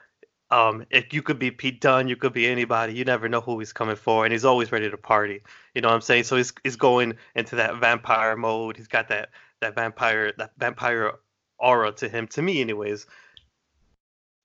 um, 0.51 0.85
if 0.91 1.13
you 1.15 1.23
could 1.23 1.39
be 1.39 1.51
Pete 1.51 1.81
Dunne, 1.81 2.09
you 2.09 2.17
could 2.17 2.33
be 2.33 2.47
anybody. 2.47 2.95
You 2.95 3.05
never 3.05 3.29
know 3.29 3.41
who 3.41 3.59
he's 3.59 3.73
coming 3.73 3.97
for, 3.97 4.25
and 4.25 4.33
he's 4.33 4.45
always 4.45 4.73
ready 4.73 4.91
to 4.91 4.97
party. 4.97 5.43
You 5.75 5.81
know 5.81 5.89
what 5.89 5.95
I'm 5.95 6.01
saying? 6.01 6.25
So 6.25 6.37
he's 6.37 6.53
he's 6.65 6.77
going 6.77 7.15
into 7.37 7.57
that 7.57 7.77
vampire 7.77 8.37
mode. 8.37 8.77
He's 8.77 8.89
got 8.89 9.09
that 9.09 9.31
that 9.61 9.75
vampire 9.75 10.33
that 10.39 10.53
vampire 10.59 11.13
aura 11.59 11.93
to 11.93 12.09
him. 12.09 12.27
To 12.29 12.43
me, 12.43 12.61
anyways. 12.61 13.07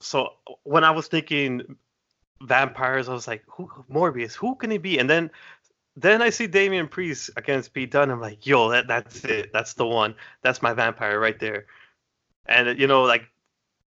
So 0.02 0.34
when 0.64 0.84
I 0.84 0.92
was 0.92 1.08
thinking 1.08 1.78
vampires, 2.42 3.10
I 3.10 3.14
was 3.14 3.28
like, 3.28 3.44
who 3.48 3.70
Morbius? 3.92 4.34
Who 4.34 4.56
can 4.56 4.70
he 4.70 4.78
be? 4.78 5.00
And 5.00 5.10
then 5.10 5.32
then 5.98 6.22
I 6.22 6.30
see 6.30 6.46
Damian 6.46 6.88
Priest 6.88 7.32
against 7.36 7.74
Pete 7.74 7.90
Dunne. 7.90 8.12
I'm 8.12 8.22
like, 8.22 8.46
yo, 8.46 8.70
that 8.70 8.88
that's 8.88 9.24
it. 9.24 9.52
That's 9.54 9.74
the 9.74 9.88
one. 9.88 10.14
That's 10.44 10.62
my 10.62 10.74
vampire 10.74 11.20
right 11.20 11.40
there. 11.40 11.66
And 12.46 12.78
you 12.80 12.86
know, 12.86 13.04
like 13.04 13.24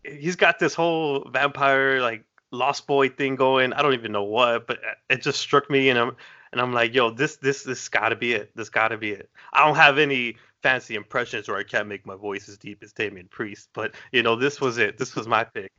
he's 0.07 0.35
got 0.35 0.59
this 0.59 0.73
whole 0.73 1.29
vampire 1.29 2.01
like 2.01 2.23
lost 2.51 2.87
boy 2.87 3.09
thing 3.09 3.35
going. 3.35 3.73
I 3.73 3.81
don't 3.81 3.93
even 3.93 4.11
know 4.11 4.23
what, 4.23 4.67
but 4.67 4.79
it 5.09 5.21
just 5.21 5.39
struck 5.39 5.69
me, 5.69 5.89
and 5.89 5.99
I'm 5.99 6.15
and 6.51 6.61
I'm 6.61 6.73
like, 6.73 6.93
yo, 6.93 7.11
this 7.11 7.37
this 7.37 7.63
this 7.63 7.89
got 7.89 8.09
to 8.09 8.15
be 8.15 8.33
it. 8.33 8.51
This 8.55 8.69
got 8.69 8.89
to 8.89 8.97
be 8.97 9.11
it. 9.11 9.29
I 9.53 9.65
don't 9.65 9.75
have 9.75 9.97
any 9.97 10.37
fancy 10.63 10.95
impressions, 10.95 11.49
or 11.49 11.57
I 11.57 11.63
can't 11.63 11.87
make 11.87 12.05
my 12.05 12.15
voice 12.15 12.49
as 12.49 12.57
deep 12.57 12.83
as 12.83 12.93
Damian 12.93 13.27
Priest, 13.27 13.69
but 13.73 13.95
you 14.11 14.23
know, 14.23 14.35
this 14.35 14.61
was 14.61 14.77
it. 14.77 14.97
This 14.97 15.15
was 15.15 15.27
my 15.27 15.43
pick. 15.43 15.71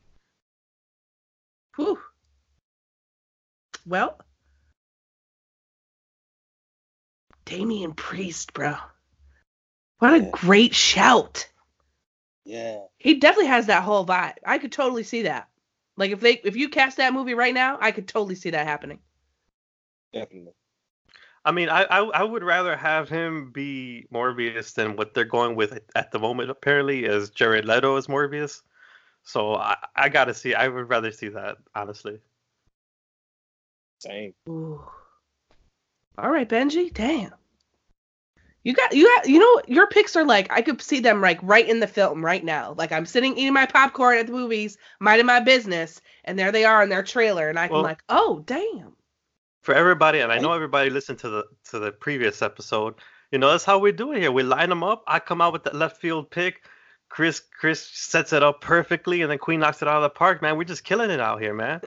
Whew. 1.76 1.98
Well, 3.86 4.18
Damian 7.44 7.94
Priest, 7.94 8.52
bro. 8.52 8.76
What 10.00 10.14
a 10.14 10.20
great 10.20 10.74
shout. 10.74 11.48
Yeah. 12.48 12.78
He 12.96 13.12
definitely 13.12 13.48
has 13.48 13.66
that 13.66 13.82
whole 13.82 14.06
vibe. 14.06 14.36
I 14.42 14.56
could 14.56 14.72
totally 14.72 15.02
see 15.02 15.20
that. 15.24 15.48
Like 15.98 16.12
if 16.12 16.20
they 16.20 16.40
if 16.44 16.56
you 16.56 16.70
cast 16.70 16.96
that 16.96 17.12
movie 17.12 17.34
right 17.34 17.52
now, 17.52 17.76
I 17.78 17.90
could 17.92 18.08
totally 18.08 18.36
see 18.36 18.48
that 18.48 18.66
happening. 18.66 19.00
Definitely. 20.14 20.54
I 21.44 21.52
mean, 21.52 21.68
I, 21.68 21.82
I 21.82 21.98
I 21.98 22.22
would 22.22 22.42
rather 22.42 22.74
have 22.74 23.10
him 23.10 23.50
be 23.50 24.06
Morbius 24.10 24.72
than 24.72 24.96
what 24.96 25.12
they're 25.12 25.26
going 25.26 25.56
with 25.56 25.78
at 25.94 26.10
the 26.10 26.18
moment. 26.18 26.48
Apparently, 26.48 27.04
as 27.04 27.28
Jared 27.28 27.66
Leto 27.66 27.96
as 27.96 28.06
Morbius. 28.06 28.62
So 29.24 29.56
I 29.56 29.76
I 29.94 30.08
gotta 30.08 30.32
see. 30.32 30.54
I 30.54 30.68
would 30.68 30.88
rather 30.88 31.12
see 31.12 31.28
that 31.28 31.58
honestly. 31.74 32.18
Same. 33.98 34.32
Ooh. 34.48 34.82
All 36.16 36.30
right, 36.30 36.48
Benji. 36.48 36.94
Damn. 36.94 37.34
You 38.68 38.74
got 38.74 38.92
you 38.92 39.06
got 39.16 39.26
you 39.26 39.38
know 39.38 39.62
your 39.66 39.86
picks 39.86 40.14
are 40.14 40.26
like 40.26 40.52
I 40.52 40.60
could 40.60 40.82
see 40.82 41.00
them 41.00 41.22
like 41.22 41.38
right 41.42 41.66
in 41.66 41.80
the 41.80 41.86
film 41.86 42.22
right 42.22 42.44
now. 42.44 42.74
Like 42.76 42.92
I'm 42.92 43.06
sitting 43.06 43.32
eating 43.38 43.54
my 43.54 43.64
popcorn 43.64 44.18
at 44.18 44.26
the 44.26 44.32
movies, 44.34 44.76
minding 45.00 45.24
my 45.24 45.40
business, 45.40 46.02
and 46.24 46.38
there 46.38 46.52
they 46.52 46.66
are 46.66 46.82
in 46.82 46.90
their 46.90 47.02
trailer, 47.02 47.48
and 47.48 47.58
I 47.58 47.68
can 47.68 47.76
Well- 47.76 47.82
like, 47.82 48.02
oh 48.10 48.42
damn. 48.44 48.92
For 49.62 49.74
everybody, 49.74 50.18
and 50.18 50.30
I 50.30 50.38
know 50.38 50.52
everybody 50.52 50.90
listened 50.90 51.18
to 51.20 51.30
the 51.30 51.44
to 51.70 51.78
the 51.78 51.92
previous 51.92 52.42
episode. 52.42 52.96
You 53.32 53.38
know, 53.38 53.50
that's 53.52 53.64
how 53.64 53.78
we 53.78 53.90
do 53.90 54.12
it 54.12 54.18
here. 54.20 54.30
We 54.30 54.42
line 54.42 54.68
them 54.68 54.84
up. 54.84 55.02
I 55.06 55.18
come 55.18 55.40
out 55.40 55.54
with 55.54 55.64
the 55.64 55.74
left 55.74 55.96
field 56.02 56.30
pick. 56.30 56.60
Chris 57.08 57.40
Chris 57.58 57.80
sets 57.80 58.34
it 58.34 58.42
up 58.42 58.60
perfectly, 58.60 59.22
and 59.22 59.30
then 59.30 59.38
Queen 59.38 59.60
knocks 59.60 59.80
it 59.80 59.88
out 59.88 59.96
of 59.96 60.02
the 60.02 60.10
park. 60.10 60.42
Man, 60.42 60.58
we're 60.58 60.64
just 60.64 60.84
killing 60.84 61.10
it 61.10 61.20
out 61.20 61.40
here, 61.40 61.54
man. 61.54 61.80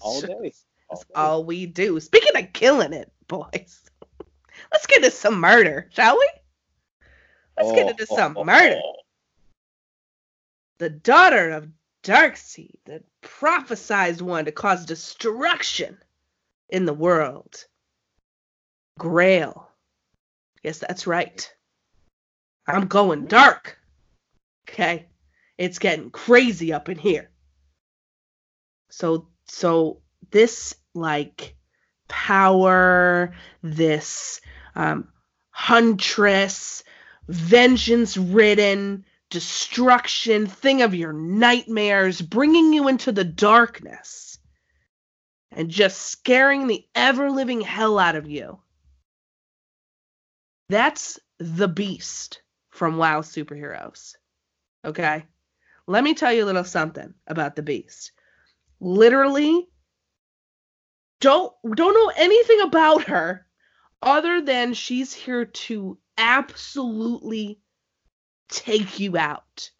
All 0.00 0.20
day. 0.20 0.32
All 0.88 0.96
That's 0.96 1.04
day. 1.04 1.14
all 1.14 1.44
we 1.44 1.66
do. 1.66 1.98
Speaking 2.00 2.36
of 2.42 2.52
killing 2.52 2.92
it, 2.92 3.10
boys, 3.28 3.80
let's 4.72 4.86
get 4.86 4.98
into 4.98 5.10
some 5.10 5.40
murder, 5.40 5.88
shall 5.92 6.18
we? 6.18 6.28
Let's 7.56 7.72
get 7.72 7.86
Oh, 7.86 7.90
into 7.90 8.06
oh, 8.10 8.16
some 8.16 8.36
oh, 8.36 8.44
murder. 8.44 8.80
oh. 8.82 8.94
The 10.78 10.90
daughter 10.90 11.50
of 11.50 11.68
Darkseid, 12.02 12.76
the 12.84 13.02
prophesized 13.22 14.20
one 14.20 14.44
to 14.44 14.52
cause 14.52 14.84
destruction 14.84 15.98
in 16.68 16.84
the 16.84 16.92
world. 16.94 17.64
Grail. 18.98 19.70
Yes, 20.62 20.78
that's 20.78 21.06
right. 21.06 21.52
I'm 22.66 22.86
going 22.86 23.26
dark. 23.26 23.78
Okay. 24.68 25.06
It's 25.58 25.78
getting 25.78 26.10
crazy 26.10 26.72
up 26.72 26.88
in 26.88 26.98
here. 26.98 27.30
So 28.90 29.28
so 29.46 30.00
this 30.30 30.74
like 30.94 31.56
power, 32.08 33.34
this 33.62 34.40
um 34.74 35.08
huntress, 35.50 36.82
vengeance 37.28 38.16
ridden, 38.16 39.04
destruction, 39.30 40.46
thing 40.46 40.82
of 40.82 40.94
your 40.94 41.12
nightmares, 41.12 42.20
bringing 42.20 42.72
you 42.72 42.88
into 42.88 43.12
the 43.12 43.24
darkness 43.24 44.38
and 45.52 45.70
just 45.70 46.02
scaring 46.02 46.66
the 46.66 46.84
ever 46.94 47.30
living 47.30 47.60
hell 47.60 47.98
out 47.98 48.16
of 48.16 48.28
you. 48.28 48.58
That's 50.68 51.20
the 51.38 51.68
beast 51.68 52.42
from 52.70 52.96
WoW 52.96 53.20
Superheroes. 53.20 54.14
Okay? 54.84 55.24
Let 55.86 56.02
me 56.02 56.14
tell 56.14 56.32
you 56.32 56.44
a 56.44 56.46
little 56.46 56.64
something 56.64 57.14
about 57.26 57.56
the 57.56 57.62
beast. 57.62 58.12
Literally 58.80 59.68
don't 61.24 61.54
don't 61.74 61.94
know 61.94 62.12
anything 62.16 62.60
about 62.60 63.04
her 63.04 63.46
other 64.02 64.42
than 64.42 64.74
she's 64.74 65.14
here 65.14 65.46
to 65.46 65.96
absolutely 66.18 67.58
take 68.50 69.00
you 69.00 69.16
out. 69.16 69.70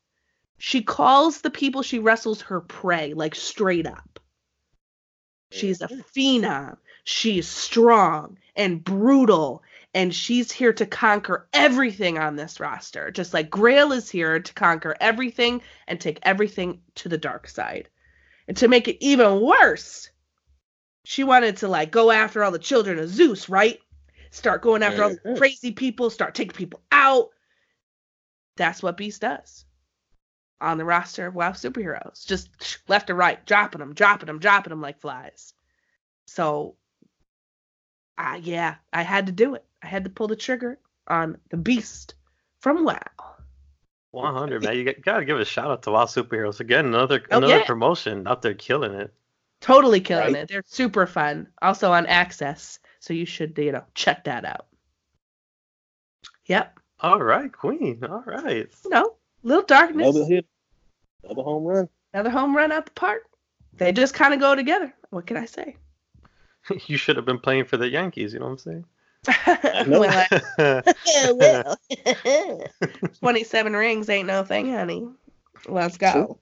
She 0.56 0.80
calls 0.80 1.42
the 1.42 1.50
people 1.50 1.82
she 1.82 1.98
wrestles 1.98 2.40
her 2.40 2.62
prey, 2.62 3.12
like 3.12 3.34
straight 3.34 3.86
up. 3.86 4.18
She's 5.50 5.82
a 5.82 5.88
mm-hmm. 5.88 6.00
phenom. 6.16 6.78
She's 7.04 7.46
strong 7.46 8.38
and 8.56 8.82
brutal, 8.82 9.62
and 9.92 10.14
she's 10.14 10.50
here 10.50 10.72
to 10.72 10.86
conquer 10.86 11.46
everything 11.52 12.16
on 12.16 12.36
this 12.36 12.58
roster. 12.58 13.10
Just 13.10 13.34
like 13.34 13.50
Grail 13.50 13.92
is 13.92 14.08
here 14.08 14.40
to 14.40 14.54
conquer 14.54 14.96
everything 14.98 15.60
and 15.86 16.00
take 16.00 16.20
everything 16.22 16.80
to 16.94 17.10
the 17.10 17.18
dark 17.18 17.48
side. 17.48 17.90
And 18.48 18.56
to 18.56 18.68
make 18.68 18.88
it 18.88 19.04
even 19.04 19.42
worse, 19.42 20.08
she 21.04 21.22
wanted 21.22 21.58
to 21.58 21.68
like 21.68 21.90
go 21.90 22.10
after 22.10 22.42
all 22.42 22.50
the 22.50 22.58
children 22.58 22.98
of 22.98 23.08
Zeus, 23.08 23.48
right? 23.48 23.78
Start 24.30 24.62
going 24.62 24.82
after 24.82 25.04
all 25.04 25.10
the 25.10 25.36
crazy 25.36 25.70
people, 25.70 26.10
start 26.10 26.34
taking 26.34 26.56
people 26.56 26.80
out. 26.90 27.28
That's 28.56 28.82
what 28.82 28.96
Beast 28.96 29.20
does 29.20 29.64
on 30.60 30.78
the 30.78 30.84
roster 30.84 31.26
of 31.26 31.34
WoW 31.34 31.52
superheroes. 31.52 32.26
Just 32.26 32.78
left 32.88 33.08
to 33.08 33.14
right, 33.14 33.44
dropping 33.46 33.78
them, 33.80 33.94
dropping 33.94 34.26
them, 34.26 34.38
dropping 34.38 34.70
them 34.70 34.80
like 34.80 35.00
flies. 35.00 35.52
So, 36.26 36.76
uh, 38.18 38.40
yeah, 38.42 38.76
I 38.92 39.02
had 39.02 39.26
to 39.26 39.32
do 39.32 39.54
it. 39.54 39.64
I 39.82 39.86
had 39.86 40.04
to 40.04 40.10
pull 40.10 40.26
the 40.26 40.36
trigger 40.36 40.78
on 41.06 41.36
the 41.50 41.56
Beast 41.56 42.14
from 42.60 42.84
WoW. 42.84 42.98
100, 44.12 44.62
man. 44.62 44.76
You 44.76 44.84
got, 44.84 45.02
gotta 45.02 45.24
give 45.24 45.38
a 45.38 45.44
shout 45.44 45.70
out 45.70 45.82
to 45.82 45.90
WoW 45.90 46.06
Superheroes 46.06 46.60
again. 46.60 46.86
Another 46.86 47.22
Oh, 47.30 47.38
another 47.38 47.58
yeah. 47.58 47.64
promotion 47.64 48.26
out 48.26 48.42
there 48.42 48.54
killing 48.54 48.94
it. 48.94 49.12
Totally 49.64 50.02
killing 50.02 50.34
Right. 50.34 50.42
it. 50.42 50.48
They're 50.50 50.62
super 50.66 51.06
fun. 51.06 51.48
Also 51.62 51.90
on 51.90 52.04
AXS, 52.04 52.80
so 53.00 53.14
you 53.14 53.24
should 53.24 53.56
you 53.56 53.72
know 53.72 53.82
check 53.94 54.24
that 54.24 54.44
out. 54.44 54.66
Yep. 56.44 56.78
All 57.00 57.22
right, 57.22 57.50
Queen. 57.50 58.04
All 58.04 58.22
right. 58.26 58.68
You 58.84 58.90
know, 58.90 59.14
little 59.42 59.64
darkness. 59.64 60.14
Another 60.14 60.26
hit. 60.26 60.46
Another 61.22 61.42
home 61.42 61.64
run. 61.64 61.88
Another 62.12 62.28
home 62.28 62.54
run 62.54 62.72
out 62.72 62.84
the 62.84 62.92
park. 62.92 63.22
They 63.78 63.90
just 63.90 64.12
kind 64.12 64.34
of 64.34 64.40
go 64.40 64.54
together. 64.54 64.94
What 65.08 65.26
can 65.26 65.38
I 65.38 65.46
say? 65.46 65.76
you 66.86 66.98
should 66.98 67.16
have 67.16 67.24
been 67.24 67.38
playing 67.38 67.64
for 67.64 67.78
the 67.78 67.88
Yankees. 67.88 68.34
You 68.34 68.40
know 68.40 68.44
what 68.46 68.52
I'm 68.52 68.58
know. 68.58 68.84
well, 69.98 70.26
I- 70.58 70.92
saying? 71.06 71.38
well. 71.38 71.78
27 73.20 73.72
rings 73.72 74.10
ain't 74.10 74.26
no 74.28 74.44
thing, 74.44 74.70
honey. 74.70 75.08
Let's 75.66 75.96
go. 75.96 76.38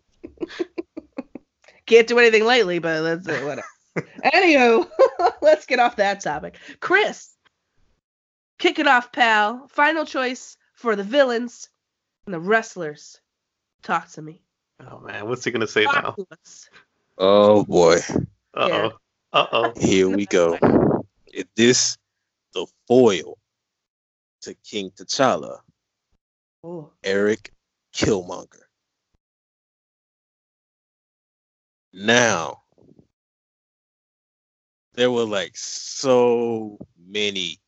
Can't 1.87 2.07
do 2.07 2.19
anything 2.19 2.45
lately, 2.45 2.79
but 2.79 3.03
let's 3.03 3.27
do 3.27 3.33
whatever. 3.45 3.67
Anywho, 4.25 4.89
let's 5.43 5.67
get 5.67 5.79
off 5.79 5.97
that 5.97 6.21
topic. 6.21 6.57
Chris, 6.81 7.35
kick 8.59 8.79
it 8.79 8.87
off, 8.87 9.13
pal. 9.13 9.69
Final 9.69 10.05
choice 10.07 10.57
for 10.75 10.97
the 10.97 11.03
villains 11.05 11.69
and 12.27 12.35
the 12.35 12.41
wrestlers. 12.41 13.21
Talk 13.83 14.09
to 14.13 14.23
me. 14.23 14.43
oh 14.81 15.01
man, 15.01 15.29
what's 15.29 15.45
he 15.45 15.51
gonna 15.51 15.67
say 15.67 15.85
now? 15.85 15.93
Talk 16.01 16.17
to 16.17 16.27
us. 16.31 16.71
Oh 17.19 17.65
boy. 17.65 17.99
Uh 18.55 18.69
oh. 18.71 18.93
Uh 19.33 19.47
oh. 19.53 19.73
Here 19.77 20.09
we 20.09 20.27
go. 20.27 20.59
Is 21.33 21.45
this 21.57 21.99
the 22.55 22.67
foil 22.87 23.39
to 24.43 24.55
King 24.55 24.91
T'Challa, 24.91 25.59
Oh, 26.65 26.91
Eric 27.03 27.53
Killmonger? 27.95 28.63
Now, 31.93 32.63
there 34.95 35.11
were 35.11 35.25
like 35.25 35.57
so 35.57 36.79
many 36.99 37.59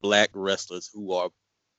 black 0.00 0.30
wrestlers 0.34 0.90
who 0.92 1.12
are 1.12 1.30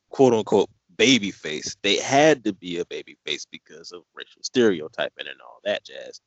quote 0.10 0.34
unquote 0.34 0.70
babyface. 0.98 1.76
They 1.82 1.98
had 1.98 2.44
to 2.46 2.54
be 2.54 2.80
a 2.80 2.86
babyface 2.86 3.46
because 3.52 3.92
of 3.92 4.04
racial 4.14 4.44
stereotyping 4.44 5.28
and 5.28 5.42
all 5.42 5.60
that 5.64 5.86
jazz. 5.86 6.22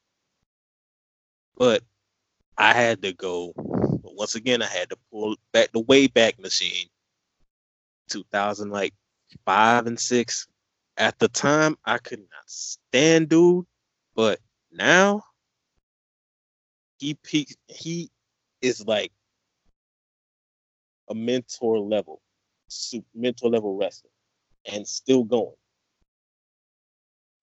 But 1.57 1.83
I 2.59 2.73
had 2.73 3.03
to 3.03 3.13
go. 3.13 3.53
Once 3.57 4.35
again, 4.35 4.63
I 4.63 4.67
had 4.67 4.91
to 4.91 4.97
pull 5.11 5.37
back 5.53 5.73
the 5.73 5.81
way 5.81 6.07
back 6.07 6.39
machine. 6.39 6.89
2000, 8.09 8.71
like 8.71 8.95
five 9.45 9.87
and 9.87 9.99
six. 9.99 10.47
At 10.97 11.19
the 11.19 11.29
time, 11.29 11.77
I 11.85 11.99
could 11.99 12.21
not 12.21 12.47
stand 12.47 13.29
dude, 13.29 13.67
but 14.15 14.41
now 14.73 15.23
he 16.99 17.15
peaks. 17.15 17.55
He 17.69 18.11
is 18.61 18.87
like 18.87 19.13
a 21.09 21.15
mentor 21.15 21.79
level, 21.79 22.21
su- 22.69 23.05
mentor 23.15 23.51
level 23.51 23.77
wrestler, 23.77 24.11
and 24.73 24.87
still 24.87 25.25
going. 25.25 25.55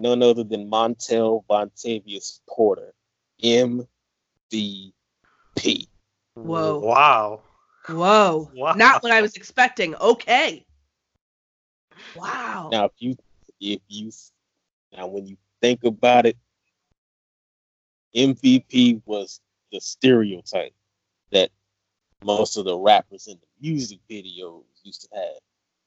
none 0.04 0.22
other 0.22 0.44
than 0.44 0.70
Montel 0.70 1.44
Vontavious 1.50 2.42
Porter, 2.48 2.94
MVP. 3.42 4.94
Whoa. 6.36 6.80
Wow. 6.80 7.42
Whoa. 7.88 8.52
Wow. 8.56 8.74
Not 8.74 9.02
what 9.02 9.12
I 9.12 9.22
was 9.22 9.36
expecting. 9.36 9.96
Okay. 9.96 10.66
Wow. 12.16 12.70
Now, 12.72 12.86
if 12.86 12.92
you, 13.00 13.16
if 13.60 13.82
you, 13.88 14.12
now 14.96 15.08
when 15.08 15.26
you 15.26 15.38
think 15.62 15.84
about 15.84 16.26
it, 16.26 16.38
MVP 18.16 19.02
was 19.06 19.40
the 19.72 19.82
stereotype 19.82 20.74
that 21.32 21.50
most 22.24 22.58
of 22.58 22.66
the 22.66 22.78
rappers 22.78 23.28
in 23.28 23.38
the 23.40 23.48
music 23.62 24.00
videos 24.10 24.64
used 24.84 25.02
to 25.02 25.08
have. 25.14 25.40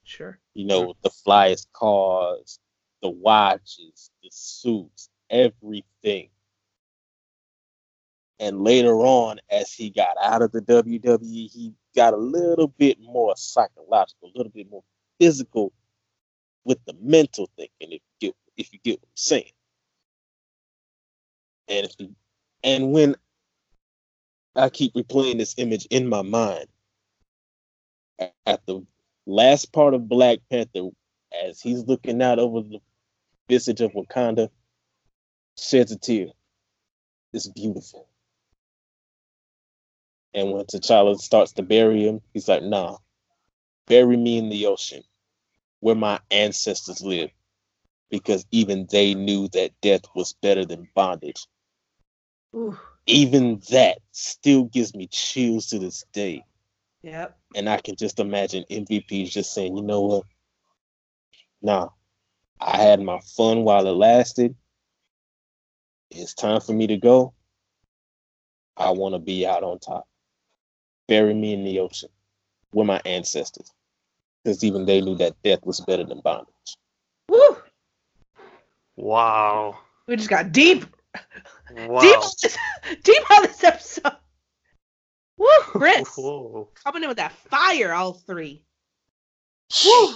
Sure. 0.04 0.38
You 0.54 0.66
know, 0.66 0.94
the 1.02 1.10
flyest 1.10 1.66
cars, 1.72 2.58
the 3.02 3.10
watches, 3.10 4.10
the 4.22 4.28
suits, 4.30 5.08
everything. 5.30 6.28
And 8.38 8.62
later 8.62 8.94
on, 8.96 9.40
as 9.50 9.72
he 9.72 9.90
got 9.90 10.16
out 10.22 10.42
of 10.42 10.52
the 10.52 10.60
WWE, 10.60 11.50
he 11.50 11.72
got 11.94 12.12
a 12.12 12.18
little 12.18 12.68
bit 12.68 12.98
more 13.00 13.34
psychological, 13.36 14.30
a 14.34 14.36
little 14.36 14.52
bit 14.52 14.70
more 14.70 14.84
physical 15.18 15.72
with 16.64 16.78
the 16.84 16.94
mental 17.00 17.48
thinking, 17.56 17.92
if 17.92 18.02
you 18.20 18.28
get 18.28 18.34
if 18.56 18.72
you 18.72 18.78
get 18.82 19.00
what 19.00 19.06
I'm 19.06 19.16
saying. 19.16 19.52
And 21.68 21.88
and 22.62 22.92
when 22.92 23.16
I 24.54 24.68
keep 24.70 24.94
replaying 24.94 25.38
this 25.38 25.54
image 25.58 25.86
in 25.90 26.08
my 26.08 26.22
mind, 26.22 26.66
at 28.46 28.64
the 28.66 28.84
last 29.26 29.72
part 29.72 29.94
of 29.94 30.08
Black 30.08 30.38
Panther, 30.50 30.88
as 31.44 31.60
he's 31.60 31.84
looking 31.84 32.22
out 32.22 32.38
over 32.38 32.62
the 32.62 32.80
visage 33.48 33.80
of 33.80 33.92
Wakanda, 33.92 34.48
sheds 35.58 35.92
a 35.92 35.98
tear. 35.98 36.28
It's 37.32 37.48
beautiful. 37.48 38.08
And 40.32 40.52
when 40.52 40.64
T'Challa 40.64 41.18
starts 41.18 41.52
to 41.52 41.62
bury 41.62 42.06
him, 42.06 42.20
he's 42.32 42.48
like, 42.48 42.62
nah, 42.62 42.98
bury 43.86 44.16
me 44.16 44.38
in 44.38 44.48
the 44.48 44.66
ocean 44.66 45.02
where 45.80 45.94
my 45.94 46.20
ancestors 46.30 47.02
lived. 47.02 47.32
Because 48.10 48.46
even 48.52 48.86
they 48.90 49.14
knew 49.14 49.48
that 49.48 49.72
death 49.80 50.02
was 50.14 50.34
better 50.40 50.64
than 50.64 50.88
bondage. 50.94 51.46
Ooh. 52.54 52.78
Even 53.06 53.60
that 53.70 53.98
still 54.12 54.64
gives 54.64 54.94
me 54.94 55.06
chills 55.08 55.66
to 55.68 55.78
this 55.78 56.04
day. 56.12 56.44
Yep. 57.02 57.38
And 57.54 57.68
I 57.68 57.78
can 57.78 57.96
just 57.96 58.18
imagine 58.18 58.64
MVP 58.70 59.30
just 59.30 59.54
saying, 59.54 59.76
you 59.76 59.82
know 59.82 60.00
what? 60.00 60.24
Nah, 61.62 61.88
I 62.60 62.78
had 62.78 63.00
my 63.00 63.20
fun 63.36 63.62
while 63.62 63.86
it 63.86 63.92
lasted. 63.92 64.54
It's 66.10 66.34
time 66.34 66.60
for 66.60 66.72
me 66.72 66.86
to 66.88 66.96
go. 66.96 67.32
I 68.76 68.90
want 68.90 69.14
to 69.14 69.18
be 69.18 69.46
out 69.46 69.62
on 69.62 69.78
top. 69.78 70.06
Bury 71.08 71.34
me 71.34 71.52
in 71.52 71.64
the 71.64 71.80
ocean 71.80 72.10
with 72.72 72.86
my 72.86 73.00
ancestors. 73.04 73.72
Because 74.42 74.62
even 74.64 74.84
they 74.86 75.00
knew 75.00 75.16
that 75.16 75.40
death 75.42 75.64
was 75.64 75.80
better 75.80 76.04
than 76.04 76.20
bondage. 76.20 76.54
Woo. 77.28 77.56
Wow. 78.96 79.78
We 80.06 80.16
just 80.16 80.30
got 80.30 80.52
deep. 80.52 80.84
Wow. 81.74 82.00
Deep 82.00 82.16
on 82.16 82.30
this, 82.42 82.56
deep 83.02 83.30
on 83.30 83.42
this 83.42 83.64
episode. 83.64 84.12
Woo, 85.38 85.46
Chris. 85.60 86.08
Whoa. 86.16 86.68
Coming 86.84 87.02
in 87.02 87.08
with 87.08 87.18
that 87.18 87.32
fire, 87.32 87.92
all 87.92 88.12
three. 88.14 88.62
Woo. 89.84 90.12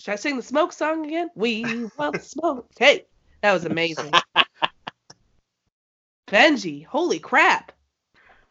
Should 0.00 0.12
I 0.12 0.16
sing 0.16 0.36
the 0.36 0.42
smoke 0.42 0.72
song 0.72 1.06
again? 1.06 1.30
We 1.34 1.86
want 1.98 2.22
smoke. 2.22 2.68
Hey, 2.78 3.06
that 3.42 3.52
was 3.52 3.64
amazing. 3.64 4.12
Benji, 6.28 6.84
holy 6.84 7.18
crap. 7.18 7.72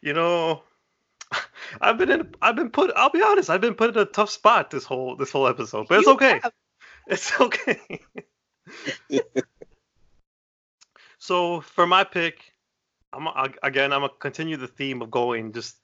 You 0.02 0.14
know, 0.14 0.64
I've 1.80 1.98
been 1.98 2.12
in. 2.12 2.34
I've 2.42 2.56
been 2.56 2.70
put. 2.72 2.92
I'll 2.96 3.10
be 3.10 3.22
honest. 3.22 3.50
I've 3.50 3.62
been 3.62 3.74
put 3.76 3.92
in 3.96 3.98
a 4.02 4.06
tough 4.06 4.30
spot 4.30 4.70
this 4.72 4.84
whole 4.84 5.16
this 5.16 5.32
whole 5.32 5.48
episode, 5.48 5.88
but 5.88 6.00
it's 6.00 6.08
okay. 6.08 6.40
have- 6.44 6.54
It's 7.08 7.40
okay. 7.40 8.02
So 11.24 11.62
for 11.62 11.88
my 11.88 12.04
pick, 12.04 12.52
I'm 13.14 13.30
I, 13.30 13.48
again. 13.64 13.94
I'm 13.94 14.02
gonna 14.02 14.12
continue 14.20 14.58
the 14.58 14.68
theme 14.68 15.02
of 15.02 15.10
going 15.10 15.54
just 15.54 15.78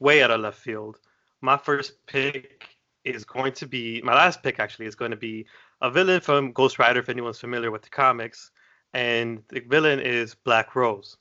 way 0.00 0.22
out 0.22 0.30
of 0.30 0.42
left 0.42 0.58
field. 0.58 0.98
My 1.40 1.56
first 1.56 2.04
pick 2.06 2.76
is 3.02 3.24
going 3.24 3.54
to 3.54 3.66
be 3.66 4.02
my 4.02 4.12
last 4.12 4.42
pick. 4.42 4.60
Actually, 4.60 4.84
is 4.84 4.94
going 4.94 5.10
to 5.10 5.16
be 5.16 5.46
a 5.80 5.90
villain 5.90 6.20
from 6.20 6.52
Ghost 6.52 6.78
Rider. 6.78 7.00
If 7.00 7.08
anyone's 7.08 7.40
familiar 7.40 7.70
with 7.70 7.80
the 7.80 7.88
comics, 7.88 8.50
and 8.92 9.42
the 9.48 9.60
villain 9.60 9.98
is 9.98 10.34
Black 10.34 10.76
Rose. 10.76 11.16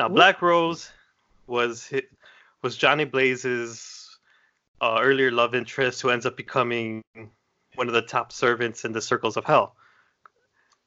Now, 0.00 0.06
Ooh. 0.06 0.14
Black 0.14 0.42
Rose 0.42 0.90
was 1.46 1.92
was 2.62 2.76
Johnny 2.76 3.04
Blaze's 3.04 4.18
uh, 4.80 4.98
earlier 5.00 5.30
love 5.30 5.54
interest, 5.54 6.02
who 6.02 6.10
ends 6.10 6.26
up 6.26 6.36
becoming 6.36 7.04
one 7.76 7.86
of 7.86 7.94
the 7.94 8.02
top 8.02 8.32
servants 8.32 8.84
in 8.84 8.90
the 8.90 9.00
circles 9.00 9.36
of 9.36 9.44
hell. 9.44 9.76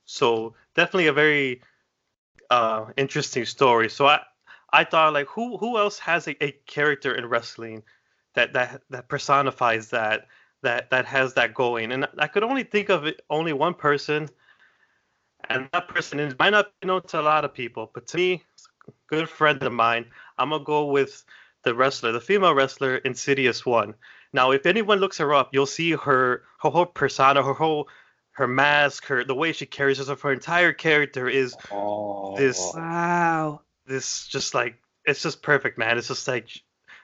So 0.03 0.53
definitely 0.75 1.07
a 1.07 1.13
very 1.13 1.61
uh, 2.49 2.85
interesting 2.97 3.45
story. 3.45 3.89
So 3.89 4.07
I 4.07 4.21
I 4.71 4.83
thought 4.83 5.13
like 5.13 5.27
who 5.27 5.57
who 5.57 5.77
else 5.77 5.99
has 5.99 6.27
a, 6.27 6.43
a 6.43 6.51
character 6.65 7.15
in 7.15 7.25
wrestling 7.27 7.83
that 8.33 8.53
that 8.53 8.81
that 8.89 9.07
personifies 9.07 9.89
that 9.89 10.27
that 10.63 10.89
that 10.89 11.05
has 11.05 11.33
that 11.35 11.53
going, 11.53 11.91
and 11.91 12.07
I 12.17 12.27
could 12.27 12.43
only 12.43 12.63
think 12.63 12.89
of 12.89 13.05
it 13.05 13.21
only 13.29 13.53
one 13.53 13.73
person, 13.73 14.29
and 15.49 15.69
that 15.73 15.87
person 15.87 16.19
is, 16.19 16.35
might 16.39 16.49
not 16.51 16.71
be 16.81 16.87
known 16.87 17.03
to 17.03 17.19
a 17.19 17.21
lot 17.21 17.45
of 17.45 17.53
people, 17.53 17.91
but 17.93 18.07
to 18.07 18.17
me, 18.17 18.43
good 19.07 19.29
friend 19.29 19.61
of 19.63 19.73
mine. 19.73 20.05
I'm 20.37 20.49
gonna 20.49 20.63
go 20.63 20.85
with 20.85 21.23
the 21.63 21.73
wrestler, 21.73 22.11
the 22.11 22.21
female 22.21 22.53
wrestler, 22.53 22.97
Insidious 22.97 23.65
One. 23.65 23.95
Now, 24.33 24.51
if 24.51 24.65
anyone 24.65 24.99
looks 24.99 25.17
her 25.19 25.33
up, 25.33 25.49
you'll 25.53 25.65
see 25.65 25.91
her 25.91 26.43
her 26.61 26.69
whole 26.69 26.85
persona, 26.85 27.41
her 27.43 27.53
whole 27.53 27.87
her 28.35 28.47
mask, 28.47 29.05
her 29.07 29.23
the 29.23 29.35
way 29.35 29.51
she 29.53 29.65
carries 29.65 29.97
herself, 29.97 30.21
her 30.21 30.31
entire 30.33 30.73
character 30.73 31.27
is 31.27 31.55
Oh, 31.71 32.35
This- 32.37 32.71
Wow. 32.75 33.61
this 33.85 34.27
just 34.27 34.53
like 34.53 34.75
it's 35.05 35.21
just 35.21 35.41
perfect, 35.43 35.77
man. 35.77 35.97
It's 35.97 36.07
just 36.07 36.27
like 36.27 36.49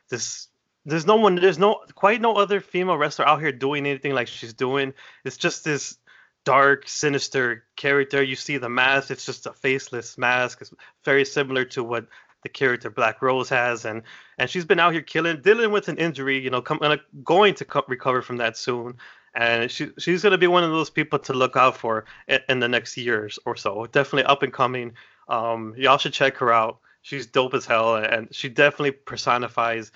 this. 0.09 0.47
There's 0.85 1.05
no 1.05 1.15
one. 1.17 1.35
There's 1.35 1.59
no 1.59 1.81
quite 1.93 2.19
no 2.21 2.33
other 2.35 2.59
female 2.59 2.97
wrestler 2.97 3.27
out 3.27 3.39
here 3.41 3.51
doing 3.51 3.85
anything 3.85 4.13
like 4.15 4.27
she's 4.27 4.53
doing. 4.53 4.93
It's 5.23 5.37
just 5.37 5.63
this 5.63 5.97
dark, 6.43 6.87
sinister 6.87 7.63
character. 7.75 8.23
You 8.23 8.35
see 8.35 8.57
the 8.57 8.69
mask. 8.69 9.11
It's 9.11 9.25
just 9.25 9.45
a 9.45 9.53
faceless 9.53 10.17
mask. 10.17 10.61
It's 10.61 10.73
very 11.05 11.23
similar 11.25 11.65
to 11.65 11.83
what 11.83 12.07
the 12.41 12.49
character 12.49 12.89
Black 12.89 13.21
Rose 13.21 13.49
has, 13.49 13.85
and 13.85 14.01
and 14.39 14.49
she's 14.49 14.65
been 14.65 14.79
out 14.79 14.93
here 14.93 15.03
killing, 15.03 15.41
dealing 15.41 15.71
with 15.71 15.87
an 15.87 15.97
injury. 15.97 16.39
You 16.39 16.49
know, 16.49 16.63
coming 16.63 16.81
gonna- 16.81 17.01
going 17.23 17.53
to 17.55 17.65
co- 17.65 17.85
recover 17.87 18.23
from 18.23 18.37
that 18.37 18.57
soon. 18.57 18.97
And 19.33 19.71
she 19.71 19.89
she's 19.97 20.23
gonna 20.23 20.37
be 20.37 20.47
one 20.47 20.63
of 20.63 20.71
those 20.71 20.89
people 20.89 21.19
to 21.19 21.33
look 21.33 21.55
out 21.55 21.77
for 21.77 22.05
in, 22.27 22.39
in 22.49 22.59
the 22.59 22.67
next 22.67 22.97
years 22.97 23.39
or 23.45 23.55
so. 23.55 23.85
Definitely 23.85 24.25
up 24.25 24.43
and 24.43 24.51
coming. 24.51 24.93
Um, 25.27 25.73
y'all 25.77 25.97
should 25.97 26.13
check 26.13 26.35
her 26.37 26.51
out. 26.51 26.79
She's 27.01 27.25
dope 27.25 27.53
as 27.53 27.65
hell, 27.65 27.95
and 27.95 28.27
she 28.33 28.49
definitely 28.49 28.91
personifies 28.91 29.91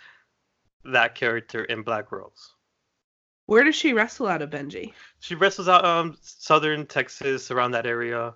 that 0.85 1.15
character 1.15 1.63
in 1.65 1.83
Black 1.83 2.11
Rose. 2.11 2.53
Where 3.47 3.63
does 3.63 3.75
she 3.75 3.93
wrestle 3.93 4.27
out 4.27 4.41
of 4.41 4.49
Benji? 4.49 4.93
She 5.19 5.35
wrestles 5.35 5.67
out 5.67 5.85
um 5.85 6.17
southern 6.21 6.85
Texas 6.85 7.51
around 7.51 7.71
that 7.71 7.85
area. 7.85 8.33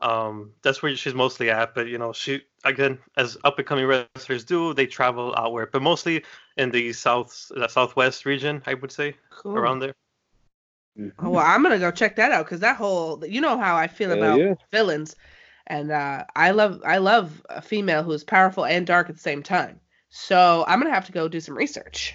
Um, 0.00 0.52
that's 0.62 0.82
where 0.82 0.94
she's 0.96 1.14
mostly 1.14 1.50
at. 1.50 1.74
But 1.74 1.86
you 1.86 1.98
know, 1.98 2.12
she 2.12 2.42
again, 2.64 2.98
as 3.16 3.38
up 3.44 3.58
and 3.58 3.66
coming 3.66 3.86
wrestlers 3.86 4.44
do, 4.44 4.74
they 4.74 4.86
travel 4.86 5.34
outward, 5.36 5.70
but 5.72 5.82
mostly 5.82 6.24
in 6.56 6.70
the 6.70 6.92
south, 6.92 7.50
the 7.54 7.68
southwest 7.68 8.26
region, 8.26 8.62
I 8.66 8.74
would 8.74 8.92
say, 8.92 9.14
Cool. 9.30 9.56
around 9.56 9.78
there. 9.80 9.94
Oh, 11.18 11.30
well, 11.30 11.44
I'm 11.46 11.62
gonna 11.62 11.78
go 11.78 11.90
check 11.90 12.16
that 12.16 12.32
out 12.32 12.44
because 12.44 12.60
that 12.60 12.76
whole 12.76 13.24
you 13.26 13.40
know 13.40 13.58
how 13.58 13.76
I 13.76 13.86
feel 13.86 14.10
Hell 14.10 14.18
about 14.18 14.38
yeah. 14.38 14.54
villains, 14.70 15.16
and 15.66 15.90
uh, 15.90 16.24
I 16.34 16.50
love 16.50 16.82
I 16.84 16.98
love 16.98 17.42
a 17.48 17.62
female 17.62 18.02
who's 18.02 18.24
powerful 18.24 18.64
and 18.66 18.86
dark 18.86 19.08
at 19.08 19.14
the 19.16 19.20
same 19.22 19.42
time. 19.42 19.80
So 20.10 20.64
I'm 20.66 20.80
gonna 20.80 20.92
have 20.94 21.06
to 21.06 21.12
go 21.12 21.28
do 21.28 21.40
some 21.40 21.56
research. 21.56 22.14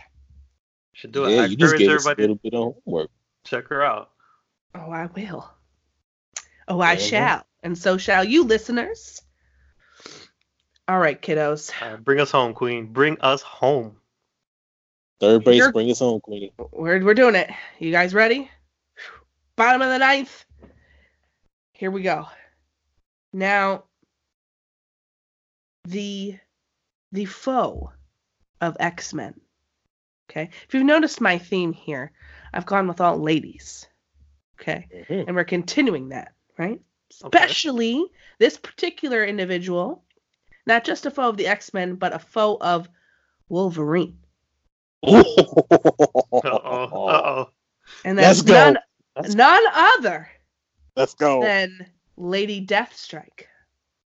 Should 0.94 1.14
do 1.14 1.26
it. 1.26 1.32
yeah, 1.36 1.42
I 1.42 1.46
you 1.46 1.56
just 1.58 1.78
gave 1.78 1.90
us 1.90 2.06
a 2.06 2.10
little 2.16 2.36
bit 2.36 2.54
of 2.54 2.76
homework. 2.86 3.10
check 3.44 3.68
her 3.70 3.84
out. 3.84 4.12
Oh, 4.76 4.92
I 4.92 5.08
will. 5.16 5.50
Oh, 6.68 6.80
I 6.80 6.96
There 6.96 7.06
you 7.06 7.12
go. 7.12 7.18
shall, 7.18 7.46
and 7.64 7.78
so 7.78 7.98
shall 7.98 8.24
you, 8.24 8.44
listeners. 8.44 9.22
All 10.88 11.00
right, 11.00 11.20
kiddos. 11.20 11.72
Uh, 11.82 11.98
bring 11.98 12.20
us 12.20 12.30
home, 12.32 12.54
Queen. 12.54 12.88
Bring 12.94 13.18
us 13.22 13.42
home. 13.42 13.96
Third 15.20 15.44
base, 15.44 15.58
You're- 15.58 15.72
bring 15.72 15.90
us 15.90 16.00
home, 16.00 16.20
Queen. 16.22 16.52
We're 16.72 17.04
we're 17.04 17.14
doing 17.14 17.36
it. 17.36 17.50
You 17.80 17.92
guys 17.92 18.14
ready? 18.14 18.52
Bottom 19.56 19.82
of 19.82 19.90
the 19.90 20.00
ninth. 20.00 20.46
Here 21.72 21.92
we 21.92 22.02
go. 22.02 22.28
Now, 23.34 23.84
the 25.86 26.38
the 27.12 27.26
foe 27.26 27.92
of 28.62 28.76
X 28.80 29.14
Men. 29.14 29.40
Okay, 30.30 30.50
if 30.68 30.74
you've 30.74 30.84
noticed 30.84 31.22
my 31.22 31.38
theme 31.38 31.72
here, 31.74 32.12
I've 32.54 32.66
gone 32.66 32.88
with 32.88 33.00
all 33.02 33.18
ladies. 33.18 33.88
Okay. 34.60 34.88
Mhm. 35.10 35.28
And 35.28 35.36
we're 35.36 35.44
continuing 35.44 36.10
that, 36.10 36.34
right? 36.58 36.80
Okay. 37.24 37.38
Especially 37.38 38.04
this 38.40 38.58
particular 38.58 39.24
individual, 39.24 40.04
not 40.66 40.84
just 40.84 41.06
a 41.06 41.12
foe 41.12 41.30
of 41.30 41.38
the 41.38 41.48
X 41.48 41.74
Men, 41.74 41.96
but 41.96 42.14
a 42.14 42.20
foe 42.20 42.58
of 42.60 42.90
Wolverine. 43.50 44.18
Uh-oh. 45.04 46.40
Uh-oh. 46.44 47.50
And 48.04 48.18
Let's 48.18 48.42
that's 48.42 48.42
go. 48.42 48.54
none, 48.54 48.78
Let's- 49.16 49.36
none 49.36 49.64
other 49.74 50.30
Let's 50.96 51.14
go. 51.14 51.42
than 51.42 51.90
Lady 52.18 52.66
Deathstrike. 52.66 53.46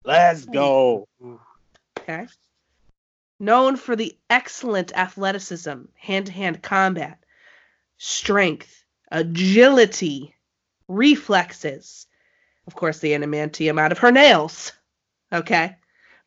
Let's 0.03 0.45
go. 0.45 1.07
Okay. 1.99 2.27
Known 3.39 3.75
for 3.77 3.95
the 3.95 4.17
excellent 4.29 4.91
athleticism, 4.95 5.81
hand 5.95 6.25
to 6.27 6.31
hand 6.31 6.61
combat, 6.61 7.19
strength, 7.97 8.83
agility, 9.11 10.35
reflexes. 10.87 12.07
Of 12.67 12.75
course, 12.75 12.99
the 12.99 13.11
adamantium 13.13 13.79
out 13.79 13.91
of 13.91 13.99
her 13.99 14.11
nails. 14.11 14.71
Okay. 15.31 15.75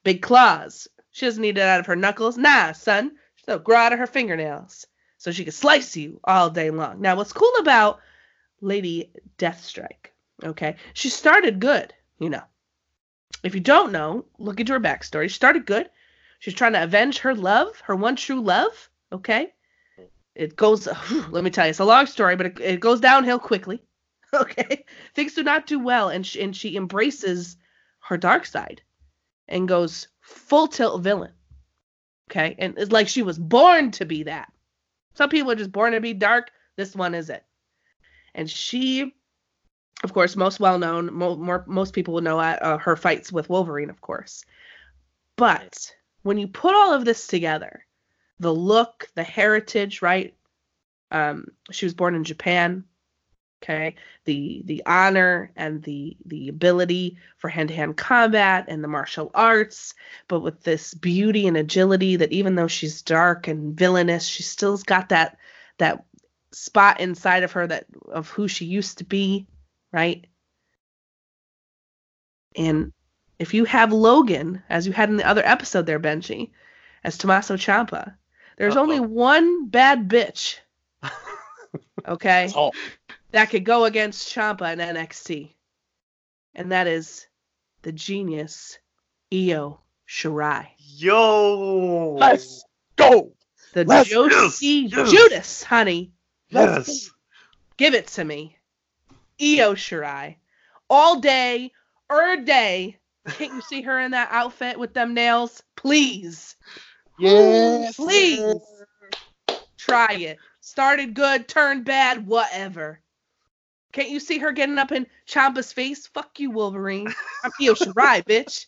Big 0.04 0.22
claws. 0.22 0.88
She 1.10 1.26
doesn't 1.26 1.42
need 1.42 1.58
it 1.58 1.62
out 1.62 1.80
of 1.80 1.86
her 1.86 1.96
knuckles. 1.96 2.36
Nah, 2.36 2.72
son. 2.72 3.12
She'll 3.36 3.58
grow 3.58 3.76
out 3.76 3.92
of 3.92 3.98
her 3.98 4.06
fingernails. 4.06 4.86
So 5.18 5.30
she 5.30 5.44
can 5.44 5.52
slice 5.52 5.96
you 5.96 6.20
all 6.24 6.50
day 6.50 6.70
long. 6.70 7.00
Now, 7.00 7.16
what's 7.16 7.32
cool 7.32 7.52
about 7.60 8.00
Lady 8.62 9.10
Deathstrike, 9.38 10.12
okay? 10.42 10.76
She 10.94 11.10
started 11.10 11.60
good, 11.60 11.92
you 12.18 12.30
know. 12.30 12.42
If 13.42 13.54
you 13.54 13.60
don't 13.60 13.92
know, 13.92 14.24
look 14.38 14.60
into 14.60 14.72
her 14.72 14.80
backstory. 14.80 15.24
She 15.24 15.34
started 15.34 15.66
good. 15.66 15.90
She's 16.38 16.54
trying 16.54 16.72
to 16.72 16.82
avenge 16.82 17.18
her 17.18 17.34
love, 17.34 17.80
her 17.80 17.96
one 17.96 18.16
true 18.16 18.40
love. 18.40 18.88
Okay. 19.10 19.52
It 20.34 20.56
goes, 20.56 20.88
let 21.30 21.44
me 21.44 21.50
tell 21.50 21.66
you, 21.66 21.70
it's 21.70 21.80
a 21.80 21.84
long 21.84 22.06
story, 22.06 22.36
but 22.36 22.46
it, 22.46 22.60
it 22.60 22.80
goes 22.80 23.00
downhill 23.00 23.38
quickly. 23.38 23.82
Okay. 24.34 24.86
Things 25.14 25.34
do 25.34 25.42
not 25.42 25.66
do 25.66 25.78
well, 25.78 26.08
and 26.08 26.26
she, 26.26 26.40
and 26.40 26.56
she 26.56 26.74
embraces 26.74 27.58
her 28.00 28.16
dark 28.16 28.46
side 28.46 28.80
and 29.46 29.68
goes 29.68 30.08
full 30.22 30.68
tilt 30.68 31.02
villain. 31.02 31.32
Okay. 32.30 32.54
And 32.58 32.78
it's 32.78 32.90
like 32.90 33.08
she 33.08 33.20
was 33.20 33.38
born 33.38 33.90
to 33.90 34.06
be 34.06 34.22
that. 34.22 34.50
Some 35.12 35.28
people 35.28 35.52
are 35.52 35.56
just 35.56 35.70
born 35.70 35.92
to 35.92 36.00
be 36.00 36.14
dark. 36.14 36.50
This 36.76 36.96
one 36.96 37.14
isn't. 37.14 37.42
And 38.34 38.50
she, 38.50 39.14
of 40.02 40.12
course, 40.12 40.36
most 40.36 40.60
well 40.60 40.78
known, 40.78 41.12
mo- 41.12 41.36
more, 41.36 41.64
most 41.66 41.92
people 41.92 42.14
will 42.14 42.22
know 42.22 42.38
uh, 42.38 42.78
her 42.78 42.96
fights 42.96 43.32
with 43.32 43.48
Wolverine, 43.48 43.90
of 43.90 44.00
course. 44.00 44.44
But 45.36 45.94
when 46.22 46.38
you 46.38 46.48
put 46.48 46.74
all 46.74 46.94
of 46.94 47.04
this 47.04 47.26
together, 47.26 47.86
the 48.38 48.54
look, 48.54 49.08
the 49.14 49.22
heritage, 49.22 50.02
right? 50.02 50.34
Um, 51.10 51.46
she 51.70 51.86
was 51.86 51.94
born 51.94 52.14
in 52.14 52.24
Japan. 52.24 52.84
Okay, 53.62 53.94
the 54.24 54.62
the 54.64 54.82
honor 54.86 55.52
and 55.54 55.84
the 55.84 56.16
the 56.26 56.48
ability 56.48 57.18
for 57.38 57.48
hand 57.48 57.68
to 57.68 57.74
hand 57.76 57.96
combat 57.96 58.64
and 58.66 58.82
the 58.82 58.88
martial 58.88 59.30
arts, 59.34 59.94
but 60.26 60.40
with 60.40 60.64
this 60.64 60.94
beauty 60.94 61.46
and 61.46 61.56
agility 61.56 62.16
that 62.16 62.32
even 62.32 62.56
though 62.56 62.66
she's 62.66 63.02
dark 63.02 63.46
and 63.46 63.78
villainous, 63.78 64.26
she 64.26 64.42
still's 64.42 64.82
got 64.82 65.10
that 65.10 65.38
that 65.78 66.04
spot 66.52 67.00
inside 67.00 67.42
of 67.42 67.52
her 67.52 67.66
that 67.66 67.86
of 68.10 68.28
who 68.30 68.48
she 68.48 68.64
used 68.64 68.98
to 68.98 69.04
be, 69.04 69.46
right? 69.92 70.26
And 72.56 72.92
if 73.38 73.54
you 73.54 73.64
have 73.64 73.92
Logan, 73.92 74.62
as 74.68 74.86
you 74.86 74.92
had 74.92 75.08
in 75.08 75.16
the 75.16 75.26
other 75.26 75.42
episode 75.44 75.86
there, 75.86 76.00
Benji, 76.00 76.50
as 77.02 77.18
Tommaso 77.18 77.56
Ciampa, 77.56 78.14
there's 78.58 78.76
only 78.76 78.98
Uh-oh. 78.98 79.08
one 79.08 79.68
bad 79.68 80.08
bitch, 80.08 80.58
okay, 82.06 82.50
that 83.30 83.46
could 83.50 83.64
go 83.64 83.84
against 83.86 84.28
Ciampa 84.32 84.72
in 84.72 84.78
NXT, 84.78 85.54
and 86.54 86.70
that 86.72 86.86
is 86.86 87.26
the 87.82 87.92
genius 87.92 88.78
Io 89.32 89.80
Shirai, 90.08 90.66
Yo. 90.78 92.16
Let's 92.20 92.64
go. 92.96 93.32
the 93.72 93.84
Let's- 93.84 94.10
Josie 94.10 94.66
yes, 94.90 94.92
yes. 94.92 95.10
Judas, 95.10 95.62
honey. 95.64 96.12
Yes. 96.52 97.10
Give 97.76 97.94
it 97.94 98.06
to 98.08 98.24
me. 98.24 98.56
Io 99.40 99.74
Shirai. 99.74 100.36
All 100.88 101.20
day, 101.20 101.72
er 102.10 102.36
day. 102.36 102.98
Can't 103.26 103.54
you 103.54 103.62
see 103.62 103.82
her 103.82 104.00
in 104.00 104.10
that 104.10 104.28
outfit 104.30 104.78
with 104.78 104.94
them 104.94 105.14
nails? 105.14 105.62
Please. 105.76 106.56
Yes. 107.18 107.96
Please. 107.96 108.54
Try 109.78 110.12
it. 110.12 110.38
Started 110.60 111.14
good, 111.14 111.48
turned 111.48 111.84
bad, 111.84 112.26
whatever. 112.26 113.00
Can't 113.92 114.10
you 114.10 114.20
see 114.20 114.38
her 114.38 114.52
getting 114.52 114.78
up 114.78 114.92
in 114.92 115.06
Ciampa's 115.26 115.72
face? 115.72 116.06
Fuck 116.06 116.40
you, 116.40 116.50
Wolverine. 116.50 117.12
I'm 117.44 117.50
Io 117.60 117.74
Shirai, 117.74 118.24
bitch. 118.26 118.66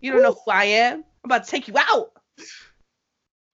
You 0.00 0.12
don't 0.12 0.22
know 0.22 0.36
who 0.44 0.50
I 0.50 0.64
am. 0.64 0.98
I'm 0.98 1.04
about 1.30 1.44
to 1.44 1.50
take 1.50 1.68
you 1.68 1.74
out. 1.76 2.12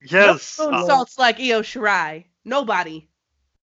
Yes. 0.02 0.58
No 0.58 0.80
insults 0.80 1.18
like 1.18 1.40
Io 1.40 1.60
Shirai. 1.60 2.24
Nobody. 2.44 3.08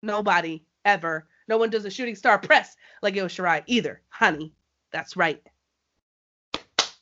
Nobody. 0.02 0.64
Ever. 0.84 1.28
No 1.48 1.58
one 1.58 1.70
does 1.70 1.86
a 1.86 1.92
shooting 1.92 2.16
star 2.16 2.40
press 2.40 2.76
like 3.02 3.16
Io 3.16 3.26
Shirai 3.26 3.64
either. 3.68 4.02
Honey. 4.10 4.54
That's 4.92 5.16
right. 5.16 5.42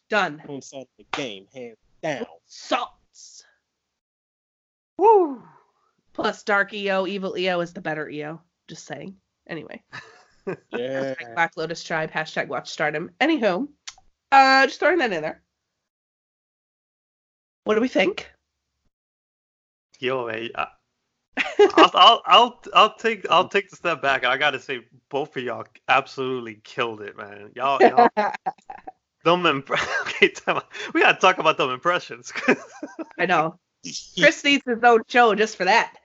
Done. 0.09 0.41
Inside 0.49 0.87
the 0.97 1.05
game, 1.11 1.45
hands 1.53 1.77
down. 2.01 2.25
Salts. 2.45 3.45
woo. 4.97 5.43
Plus 6.13 6.43
Dark 6.43 6.73
Io, 6.73 7.07
Evil 7.07 7.35
Io 7.37 7.61
is 7.61 7.73
the 7.73 7.81
better 7.81 8.09
Io. 8.11 8.41
Just 8.67 8.85
saying. 8.85 9.15
Anyway. 9.47 9.81
Yeah. 10.71 11.13
Hashtag 11.13 11.35
Black 11.35 11.57
Lotus 11.57 11.83
Tribe. 11.83 12.11
Hashtag 12.11 12.47
watch 12.47 12.71
stardom. 12.71 13.11
Anywho. 13.21 13.67
Uh 14.31 14.65
just 14.65 14.79
throwing 14.79 14.97
that 14.97 15.13
in 15.13 15.21
there. 15.21 15.43
What 17.65 17.75
do 17.75 17.81
we 17.81 17.87
think? 17.87 18.31
Yo, 19.99 20.25
man. 20.25 20.49
I, 20.55 20.67
I'll, 21.75 21.91
I'll, 21.93 22.21
I'll, 22.25 22.61
I'll 22.73 22.95
take, 22.95 23.29
I'll 23.29 23.47
take 23.47 23.69
the 23.69 23.75
step 23.75 24.01
back. 24.01 24.25
I 24.25 24.37
gotta 24.37 24.59
say, 24.59 24.81
both 25.09 25.35
of 25.37 25.43
y'all 25.43 25.65
absolutely 25.87 26.59
killed 26.63 27.01
it, 27.01 27.17
man. 27.17 27.51
Y'all, 27.55 27.81
y'all, 27.81 28.09
them 29.23 29.45
imp- 29.45 29.71
okay, 30.01 30.29
time 30.29 30.61
we 30.93 31.01
gotta 31.01 31.19
talk 31.19 31.37
about 31.37 31.57
them 31.57 31.69
impressions. 31.69 32.31
I 33.17 33.25
know. 33.25 33.59
Chris 34.17 34.43
needs 34.43 34.63
his 34.65 34.83
own 34.83 35.01
show 35.07 35.33
just 35.35 35.55
for 35.55 35.65
that. 35.65 35.95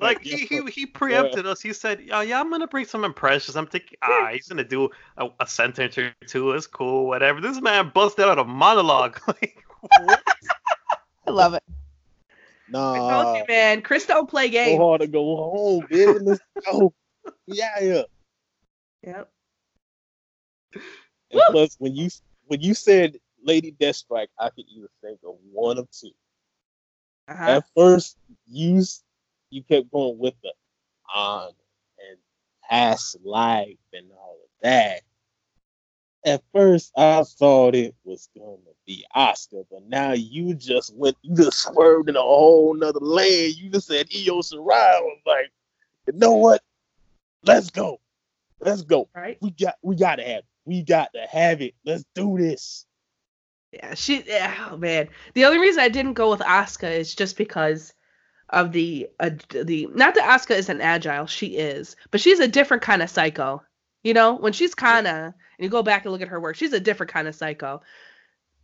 like 0.00 0.22
he, 0.22 0.46
he, 0.46 0.62
he 0.70 0.86
preempted 0.86 1.44
us. 1.44 1.60
He 1.60 1.72
said, 1.72 2.00
"Yeah, 2.00 2.22
yeah, 2.22 2.40
I'm 2.40 2.48
gonna 2.50 2.68
bring 2.68 2.84
some 2.84 3.04
impressions." 3.04 3.56
I'm 3.56 3.66
thinking, 3.66 3.98
ah, 4.02 4.30
he's 4.32 4.46
gonna 4.46 4.64
do 4.64 4.88
a, 5.16 5.28
a 5.40 5.46
sentence 5.46 5.98
or 5.98 6.14
two. 6.26 6.52
It's 6.52 6.68
cool, 6.68 7.06
whatever. 7.06 7.40
This 7.40 7.60
man 7.60 7.90
busted 7.92 8.26
out 8.26 8.38
a 8.38 8.44
monologue. 8.44 9.20
like, 9.26 9.64
what? 10.00 10.22
I 11.26 11.30
love 11.32 11.54
it. 11.54 11.64
I 12.72 12.78
Nah. 12.78 13.22
told 13.24 13.36
you, 13.38 13.44
man. 13.48 13.82
Chris 13.82 14.06
don't 14.06 14.28
play 14.28 14.48
Go 14.48 14.52
games. 14.52 14.78
hard 14.78 15.00
to 15.00 15.06
go 15.08 15.36
home, 15.36 15.86
baby. 15.90 16.18
Let's 16.20 16.40
go. 16.70 16.92
Yeah, 17.46 17.80
yeah. 17.80 18.02
Yep. 19.02 19.32
And 21.32 21.40
plus, 21.50 21.76
when 21.78 21.94
you 21.96 22.08
when 22.46 22.60
you 22.60 22.74
said 22.74 23.16
Lady 23.42 23.72
Deathstrike, 23.80 24.28
I 24.38 24.50
could 24.50 24.66
either 24.68 24.88
think 25.02 25.20
of 25.26 25.34
one 25.52 25.78
of 25.78 25.88
two. 25.90 26.10
Uh-huh. 27.28 27.44
At 27.44 27.64
first, 27.76 28.16
you 28.46 28.82
you 29.50 29.62
kept 29.64 29.90
going 29.90 30.18
with 30.18 30.34
the 30.42 30.52
on 31.14 31.48
and 32.08 32.18
past 32.68 33.16
life 33.24 33.78
and 33.92 34.10
all 34.12 34.38
of 34.44 34.50
that. 34.62 35.00
At 36.24 36.42
first, 36.52 36.92
I 36.96 37.22
thought 37.22 37.74
it 37.74 37.94
was 38.04 38.28
gonna 38.36 38.56
be 38.86 39.06
Asuka, 39.16 39.64
but 39.70 39.88
now 39.88 40.12
you 40.12 40.54
just 40.54 40.94
went, 40.94 41.16
you 41.22 41.34
just 41.34 41.62
swerved 41.62 42.10
in 42.10 42.16
a 42.16 42.20
whole 42.20 42.74
nother 42.74 43.00
lane. 43.00 43.54
You 43.56 43.70
just 43.70 43.86
said 43.86 44.08
Io 44.14 44.40
Shirai. 44.40 44.70
I 44.70 45.00
was 45.00 45.20
like, 45.26 45.50
you 46.06 46.12
know 46.18 46.34
what? 46.34 46.62
Let's 47.44 47.70
go, 47.70 48.00
let's 48.60 48.82
go. 48.82 49.08
Right? 49.14 49.38
We 49.40 49.50
got, 49.50 49.76
we 49.82 49.96
got 49.96 50.16
to 50.16 50.24
have, 50.24 50.38
it. 50.40 50.46
we 50.66 50.82
got 50.82 51.12
to 51.14 51.26
have 51.26 51.62
it. 51.62 51.74
Let's 51.86 52.04
do 52.14 52.36
this. 52.36 52.84
Yeah, 53.72 53.94
she. 53.94 54.24
Oh 54.68 54.76
man, 54.76 55.08
the 55.34 55.44
only 55.44 55.58
reason 55.58 55.80
I 55.80 55.88
didn't 55.88 56.14
go 56.14 56.30
with 56.30 56.40
Asuka 56.40 56.90
is 56.90 57.14
just 57.14 57.36
because 57.36 57.94
of 58.48 58.72
the 58.72 59.08
uh, 59.20 59.30
the 59.48 59.88
not 59.94 60.16
that 60.16 60.24
Asuka 60.24 60.56
isn't 60.56 60.80
agile, 60.80 61.26
she 61.26 61.56
is, 61.56 61.94
but 62.10 62.20
she's 62.20 62.40
a 62.40 62.48
different 62.48 62.82
kind 62.82 63.00
of 63.00 63.10
psycho. 63.10 63.62
You 64.02 64.14
know, 64.14 64.36
when 64.36 64.52
she's 64.52 64.74
Kana, 64.74 65.34
and 65.58 65.64
you 65.64 65.68
go 65.68 65.82
back 65.82 66.04
and 66.04 66.12
look 66.12 66.22
at 66.22 66.28
her 66.28 66.40
work, 66.40 66.56
she's 66.56 66.72
a 66.72 66.80
different 66.80 67.12
kind 67.12 67.28
of 67.28 67.34
psycho. 67.34 67.82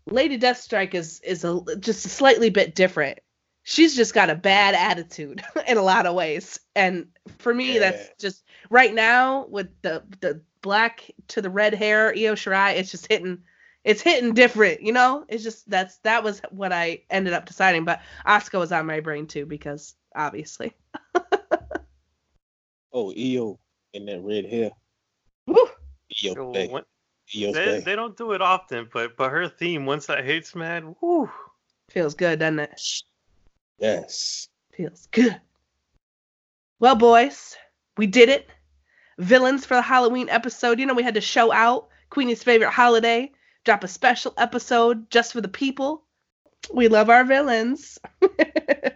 Lady 0.06 0.38
Deathstrike 0.38 0.94
is 0.94 1.20
is 1.20 1.44
a 1.44 1.60
just 1.80 2.06
a 2.06 2.08
slightly 2.08 2.50
bit 2.50 2.74
different. 2.74 3.18
She's 3.64 3.96
just 3.96 4.14
got 4.14 4.30
a 4.30 4.36
bad 4.36 4.74
attitude 4.74 5.42
in 5.68 5.76
a 5.76 5.82
lot 5.82 6.06
of 6.06 6.14
ways, 6.14 6.60
and 6.74 7.08
for 7.38 7.52
me, 7.52 7.78
that's 7.78 8.10
just 8.18 8.44
right 8.70 8.94
now 8.94 9.46
with 9.46 9.68
the 9.82 10.02
the 10.20 10.40
black 10.62 11.10
to 11.28 11.42
the 11.42 11.50
red 11.50 11.74
hair, 11.74 12.08
Io 12.10 12.34
Shirai, 12.34 12.76
it's 12.76 12.90
just 12.90 13.06
hitting 13.08 13.42
it's 13.86 14.02
hitting 14.02 14.34
different, 14.34 14.82
you 14.82 14.92
know? 14.92 15.24
It's 15.28 15.44
just 15.44 15.70
that's 15.70 15.98
that 15.98 16.24
was 16.24 16.42
what 16.50 16.72
I 16.72 17.02
ended 17.08 17.32
up 17.32 17.46
deciding. 17.46 17.84
But 17.84 18.02
Asuka 18.26 18.58
was 18.58 18.72
on 18.72 18.84
my 18.84 18.98
brain 18.98 19.26
too, 19.26 19.46
because 19.46 19.94
obviously. 20.14 20.74
Oh, 22.92 23.12
Io 23.12 23.58
in 23.92 24.06
that 24.06 24.22
red 24.22 24.46
hair. 24.46 24.70
Woo. 26.10 26.28
Yo, 26.28 26.34
Yo, 26.34 26.52
thing. 26.52 26.70
when- 26.70 26.84
Yo, 27.28 27.52
they, 27.52 27.80
they 27.80 27.96
don't 27.96 28.16
do 28.16 28.32
it 28.32 28.40
often, 28.40 28.88
but 28.92 29.16
but 29.16 29.30
her 29.32 29.48
theme, 29.48 29.84
once 29.84 30.06
that 30.06 30.24
hates 30.24 30.54
mad, 30.54 30.84
whoo. 31.00 31.28
Feels 31.90 32.14
good, 32.14 32.38
doesn't 32.38 32.60
it? 32.60 32.80
Yes. 33.78 34.48
Feels 34.76 35.08
good. 35.10 35.40
Well, 36.78 36.94
boys, 36.94 37.56
we 37.96 38.06
did 38.06 38.28
it. 38.28 38.48
Villains 39.18 39.64
for 39.66 39.74
the 39.74 39.82
Halloween 39.82 40.28
episode. 40.28 40.78
You 40.78 40.86
know, 40.86 40.94
we 40.94 41.02
had 41.02 41.14
to 41.14 41.20
show 41.20 41.52
out 41.52 41.88
Queenie's 42.10 42.42
favorite 42.44 42.70
holiday, 42.70 43.32
drop 43.64 43.82
a 43.82 43.88
special 43.88 44.32
episode 44.36 45.10
just 45.10 45.32
for 45.32 45.40
the 45.40 45.48
people. 45.48 46.04
We 46.72 46.86
love 46.88 47.10
our 47.10 47.24
villains. 47.24 47.98